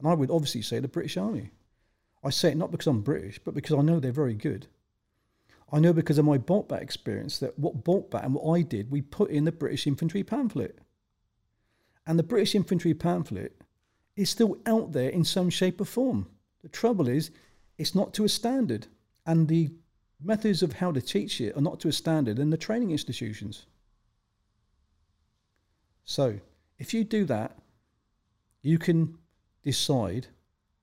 [0.00, 1.50] And I would obviously say the British Army.
[2.24, 4.66] I say it not because I'm British, but because I know they're very good.
[5.72, 9.00] I know because of my BALTBAT experience that what BALTBAT and what I did, we
[9.00, 10.78] put in the British Infantry pamphlet.
[12.06, 13.60] And the British Infantry pamphlet
[14.16, 16.28] is still out there in some shape or form.
[16.62, 17.30] The trouble is,
[17.78, 18.86] it's not to a standard.
[19.24, 19.70] And the
[20.22, 23.66] methods of how to teach it are not to a standard in the training institutions.
[26.04, 26.38] So,
[26.78, 27.56] if you do that,
[28.60, 29.16] you can
[29.62, 30.26] decide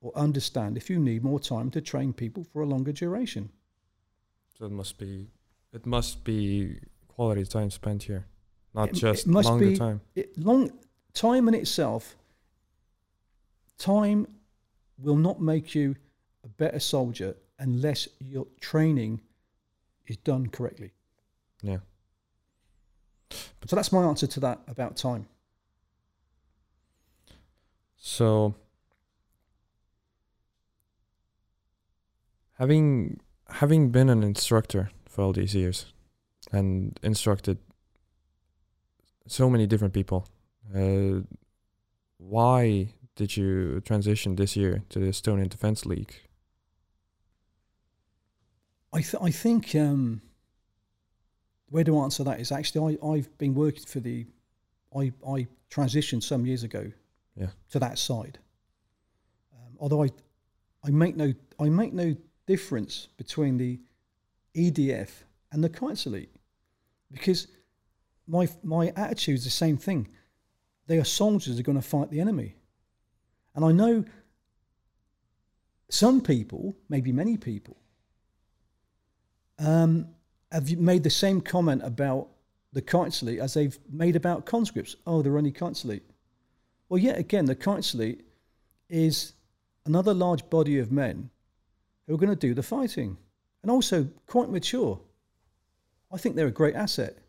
[0.01, 3.49] or understand if you need more time to train people for a longer duration.
[4.57, 5.27] So it must be
[5.73, 8.25] it must be quality time spent here,
[8.73, 10.01] not It- just it longer be- time.
[10.15, 10.71] It, long
[11.13, 12.15] time in itself,
[13.77, 14.27] time
[14.97, 15.95] will not make you
[16.43, 19.21] a better soldier unless your training
[20.07, 20.91] is done correctly.
[21.61, 21.79] Yeah.
[23.67, 25.27] So that's my answer to that about time.
[27.97, 28.55] So
[32.59, 35.85] having having been an instructor for all these years
[36.51, 37.57] and instructed
[39.27, 40.27] so many different people,
[40.75, 41.21] uh,
[42.17, 46.13] why did you transition this year to the Estonian Defense League?
[48.91, 50.21] I, th- I think um,
[51.69, 54.25] the way to answer that is actually I, I've been working for the
[54.95, 56.91] I, I transitioned some years ago
[57.35, 57.49] Yeah.
[57.71, 58.39] to that side.
[59.53, 60.09] Um, although I
[60.83, 62.15] I make no I make no
[62.49, 63.79] difference between the
[64.55, 65.09] EDF
[65.51, 66.29] and the Kaitseliit
[67.11, 67.47] because
[68.27, 70.07] my my attitude is the same thing.
[70.87, 72.55] They are soldiers who are going to fight the enemy,
[73.53, 74.03] and I know
[75.89, 77.77] some people, maybe many people,
[79.59, 80.07] um,
[80.51, 82.29] have made the same comment about
[82.73, 84.95] the Kaitseliit as they've made about conscripts.
[85.05, 86.01] Oh, they're only Kaitseliit.
[86.87, 88.21] Well, yet again, the Kaitseliit
[88.89, 89.33] is
[89.85, 91.29] another large body of men
[92.09, 93.15] who are going to do the fighting
[93.61, 94.99] and also quite mature.
[96.11, 97.19] I think they're a great asset.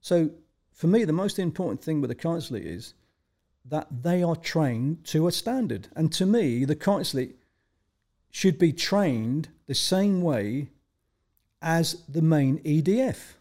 [0.00, 0.30] So,
[0.72, 2.94] for me, the most important thing with the kite is
[3.66, 5.88] that they are trained to a standard.
[5.94, 7.14] And to me, the kite
[8.30, 10.70] should be trained the same way
[11.62, 13.34] as the main EDF.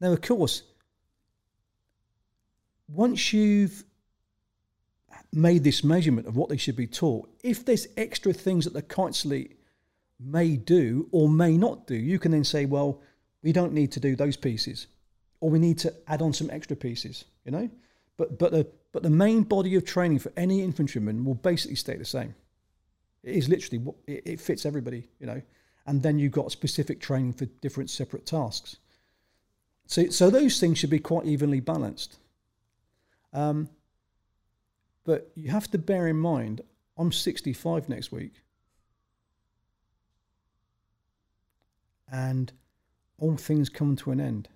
[0.00, 0.62] Now, of course,
[2.86, 3.84] once you've
[5.32, 9.12] made this measurement of what they should be taught, if there's extra things that the
[9.12, 9.57] salute
[10.20, 13.00] may do or may not do, you can then say, well,
[13.42, 14.88] we don't need to do those pieces,
[15.40, 17.70] or we need to add on some extra pieces, you know.
[18.16, 21.96] But but the but the main body of training for any infantryman will basically stay
[21.96, 22.34] the same.
[23.22, 25.40] It is literally it, it fits everybody, you know.
[25.86, 28.76] And then you've got specific training for different separate tasks.
[29.86, 32.18] So, so those things should be quite evenly balanced.
[33.32, 33.70] Um,
[35.04, 36.60] but you have to bear in mind,
[36.98, 38.34] I'm 65 next week.
[42.10, 42.52] And
[43.18, 44.48] all things come to an end.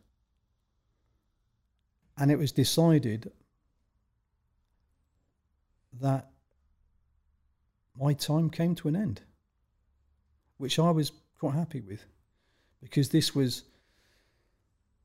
[2.16, 3.32] And it was decided
[6.00, 6.30] that
[7.98, 9.22] my time came to an end,
[10.56, 12.04] which I was quite happy with
[12.80, 13.64] because this was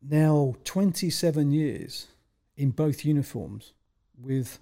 [0.02, 2.08] now 27 years
[2.56, 3.74] in both uniforms
[4.20, 4.60] with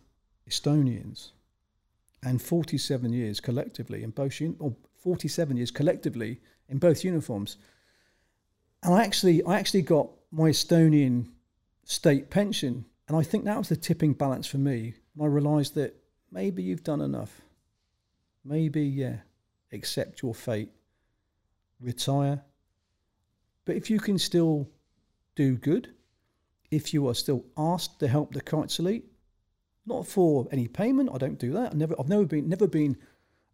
[0.50, 1.32] Estonians
[2.24, 7.58] and 47 years collectively in both or 47 years collectively in both uniforms.
[8.86, 11.30] And I actually I actually got my Estonian
[11.86, 14.94] state pension and I think that was the tipping balance for me.
[15.16, 15.96] And I realized that
[16.32, 17.42] maybe you've done enough.
[18.44, 19.18] Maybe yeah,
[19.72, 20.70] accept your fate.
[21.82, 22.44] Retire.
[23.66, 24.70] But if you can still
[25.36, 25.90] do good
[26.70, 29.04] if you are still asked to help the Kaitseliit,
[29.86, 31.10] not for any payment.
[31.12, 31.72] I don't do that.
[31.72, 32.98] I've never, I've never been, never been,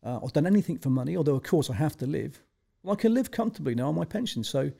[0.03, 1.15] uh, I've done anything for money.
[1.15, 2.41] Although of course I have to live.
[2.83, 4.71] Well, I can live comfortably now on my pension, so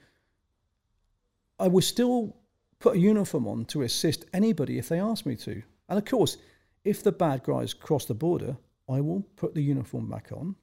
[1.62, 2.36] I will still
[2.80, 5.62] put a uniform on to assist anybody if they ask me to.
[5.88, 6.38] And of course,
[6.84, 8.58] if the bad guys cross the border,
[8.90, 10.56] I will put the uniform back on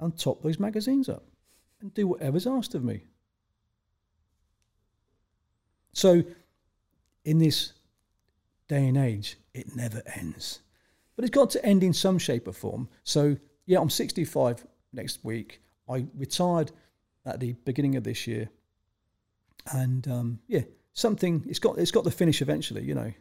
[0.00, 1.24] and top those magazines up
[1.80, 3.04] and do whatever's asked of me.
[5.92, 6.24] So,
[7.24, 7.72] in this
[8.66, 10.60] day and age, it never ends.
[11.14, 12.88] But it's got to end in some shape or form.
[13.04, 13.36] So,
[13.66, 15.60] yeah, I'm 65 next week.
[15.88, 16.72] I retired
[17.24, 18.48] at the beginning of this year.
[19.70, 23.12] And um, yeah, something it's got it's got to finish eventually, you know.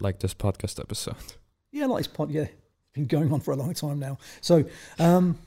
[0.00, 1.34] Like this podcast episode.
[1.70, 2.46] Yeah, like this pod yeah.
[2.92, 4.18] Been going on for a long time now.
[4.40, 4.64] So
[4.98, 5.38] um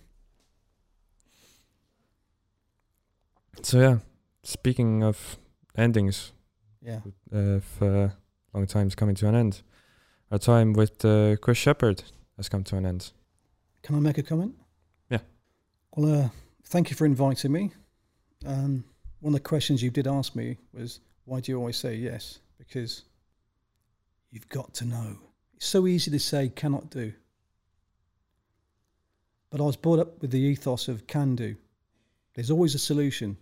[3.64, 3.98] So yeah,
[4.44, 5.38] speaking of
[5.76, 6.32] endings.
[6.82, 7.00] Yeah.
[7.32, 8.10] If uh,
[8.54, 9.62] long time's coming to an end,
[10.32, 12.04] our time with uh, Chris Shepherd
[12.38, 13.12] has come to an end.
[13.84, 14.56] Can I make a comment?
[15.10, 15.20] Yeah.
[15.96, 16.30] Well, uh,
[16.66, 17.72] thank you for inviting me.
[18.46, 18.86] Um,
[19.28, 22.40] one of the questions you did ask me was, why do you always say yes?
[22.58, 23.04] Because
[24.32, 25.18] you've got to know.
[25.58, 27.12] It's so easy to say cannot do.
[29.50, 31.58] But I was brought up with the ethos of can do.
[32.36, 33.36] There's always a solution.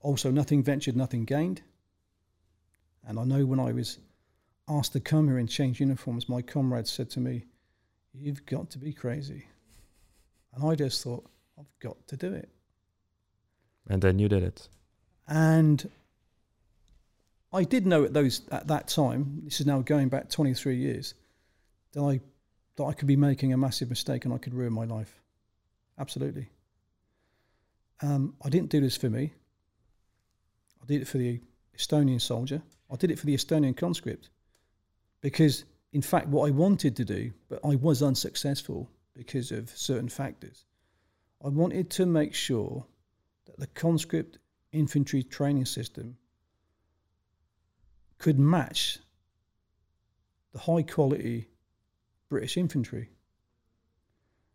[0.00, 1.62] Also, nothing ventured, nothing gained.
[3.04, 3.98] And I know when I was
[4.68, 7.46] asked to come here and change uniforms, my comrades said to me,
[8.14, 9.44] You've got to be crazy.
[10.54, 11.28] And I just thought,
[11.58, 12.48] I've got to do it.
[13.88, 14.68] And then you did it.
[15.28, 15.88] And
[17.52, 21.14] I did know at those at that time, this is now going back 23 years,
[21.92, 22.20] that I
[22.76, 25.20] that I could be making a massive mistake and I could ruin my life.
[25.98, 26.50] Absolutely.
[28.02, 29.32] Um, I didn't do this for me.
[30.82, 31.40] I did it for the
[31.76, 32.62] Estonian soldier.
[32.92, 34.28] I did it for the Estonian conscript.
[35.22, 40.08] Because, in fact, what I wanted to do, but I was unsuccessful because of certain
[40.08, 40.66] factors,
[41.44, 42.84] I wanted to make sure
[43.46, 44.38] that the conscript
[44.72, 46.16] infantry training system
[48.18, 48.98] could match
[50.52, 51.48] the high quality
[52.28, 53.10] British infantry.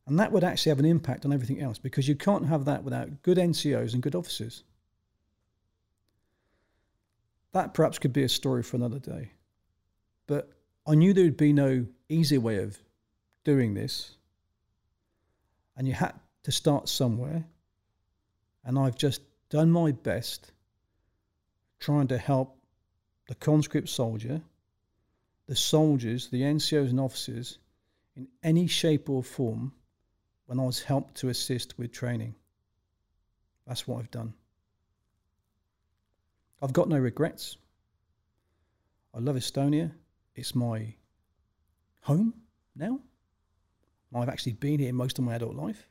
[0.07, 2.83] And that would actually have an impact on everything else because you can't have that
[2.83, 4.63] without good NCOs and good officers.
[7.53, 9.31] That perhaps could be a story for another day.
[10.27, 10.49] But
[10.87, 12.79] I knew there would be no easy way of
[13.43, 14.15] doing this.
[15.77, 16.13] And you had
[16.43, 17.45] to start somewhere.
[18.63, 20.51] And I've just done my best
[21.79, 22.57] trying to help
[23.27, 24.41] the conscript soldier,
[25.47, 27.59] the soldiers, the NCOs and officers
[28.15, 29.73] in any shape or form
[30.45, 32.35] when I was helped to assist with training.
[33.65, 34.33] That's what I've done.
[36.61, 37.57] I've got no regrets.
[39.13, 39.91] I love Estonia.
[40.35, 40.93] It's my
[42.01, 42.33] home
[42.75, 42.99] now.
[44.13, 45.87] I've actually been here most of my adult life.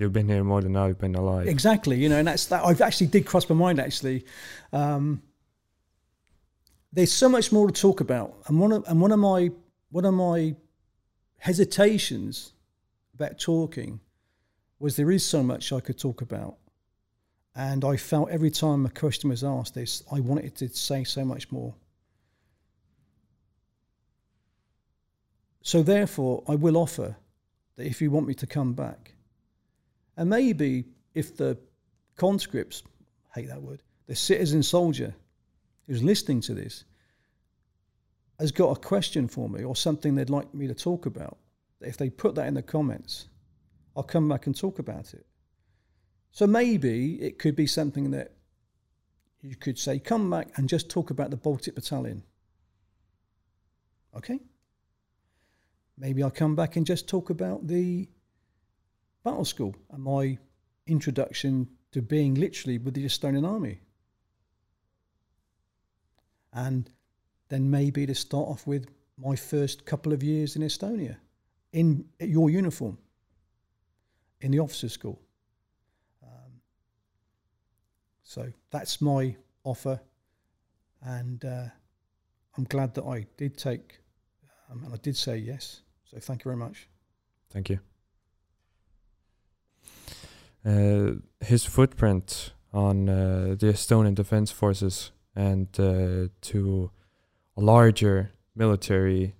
[0.00, 1.46] You've been here more than I've been alive.
[1.46, 2.64] Exactly, you know, and that's that.
[2.64, 4.24] I've actually did cross my mind actually.
[4.72, 5.22] Um,
[6.90, 9.50] there's so much more to talk about, and one of and one of my
[9.90, 10.56] one of my
[11.36, 12.54] hesitations
[13.12, 14.00] about talking
[14.78, 16.56] was there is so much I could talk about,
[17.54, 21.26] and I felt every time a question was asked, this I wanted to say so
[21.26, 21.74] much more.
[25.60, 27.18] So therefore, I will offer
[27.76, 29.12] that if you want me to come back,
[30.20, 31.56] and maybe if the
[32.18, 32.82] conscripts,
[33.34, 35.14] hate that word, the citizen soldier
[35.86, 36.84] who's listening to this
[38.38, 41.38] has got a question for me or something they'd like me to talk about,
[41.80, 43.28] if they put that in the comments,
[43.96, 45.24] I'll come back and talk about it.
[46.32, 48.32] So maybe it could be something that
[49.40, 52.24] you could say, come back and just talk about the Baltic Battalion.
[54.14, 54.38] Okay?
[55.96, 58.06] Maybe I'll come back and just talk about the
[59.30, 60.38] battle school and my
[60.86, 63.80] introduction to being literally with the Estonian army.
[66.52, 66.90] And
[67.48, 71.16] then maybe to start off with my first couple of years in Estonia
[71.72, 72.98] in your uniform
[74.40, 75.20] in the officers' school.
[76.22, 76.52] Um,
[78.24, 80.00] so that's my offer,
[81.02, 81.66] and uh,
[82.56, 84.00] I'm glad that I did take
[84.70, 85.82] um, and I did say yes.
[86.04, 86.88] So thank you very much.
[87.50, 87.78] Thank you.
[90.64, 96.90] Uh, his footprint on uh, the Estonian Defense Forces and uh, to
[97.56, 99.34] a larger military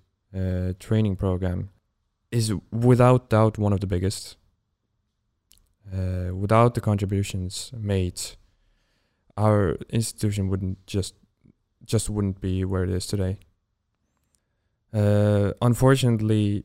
[0.79, 1.69] training program
[2.31, 4.37] is without doubt one of the biggest.
[5.91, 8.21] Uh, without the contributions made,
[9.35, 11.15] our institution wouldn't just
[11.83, 13.39] just wouldn't be where it is today.
[14.93, 16.63] Uh, unfortunately,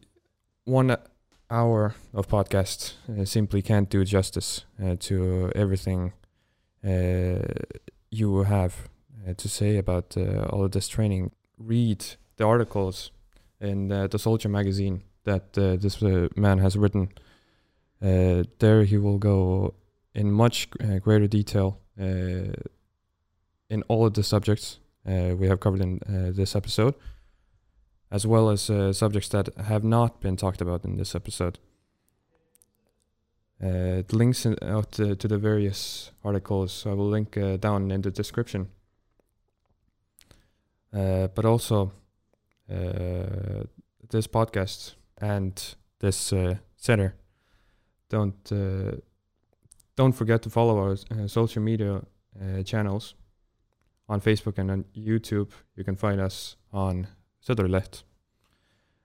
[0.64, 0.96] one
[1.50, 6.12] hour of podcast uh, simply can't do justice uh, to everything
[6.86, 7.38] uh,
[8.10, 8.88] you have
[9.26, 11.32] uh, to say about uh, all of this training.
[11.58, 12.04] Read
[12.36, 13.10] the articles
[13.60, 16.00] in uh, the Soldier magazine that this
[16.36, 17.08] man has written.
[18.00, 19.74] there, he will go
[20.14, 20.68] in much
[21.00, 26.00] greater detail in all of the subjects we have covered in
[26.36, 26.94] this episode
[28.10, 31.58] as well as uh, subjects that have not been talked about in this episode.
[33.60, 37.90] Uh, the links in, out to, to, the various articles I will link uh, down
[37.90, 38.68] in the description.
[40.92, 41.92] Uh, but also,
[42.70, 43.64] uh,
[44.10, 47.14] this podcast and this uh, center.
[48.08, 48.52] Don't
[49.96, 50.96] don't forget to follow our
[51.26, 52.02] social media
[52.64, 53.14] channels
[54.08, 55.50] on Facebook and on YouTube.
[55.74, 57.08] You can find us on
[57.46, 58.02] Sõdurileht.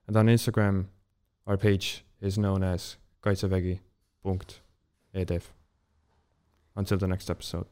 [0.08, 0.88] And on Instagram,
[1.46, 5.44] our page is known as kaitsevägi.edf.
[6.76, 7.68] Until the next episode.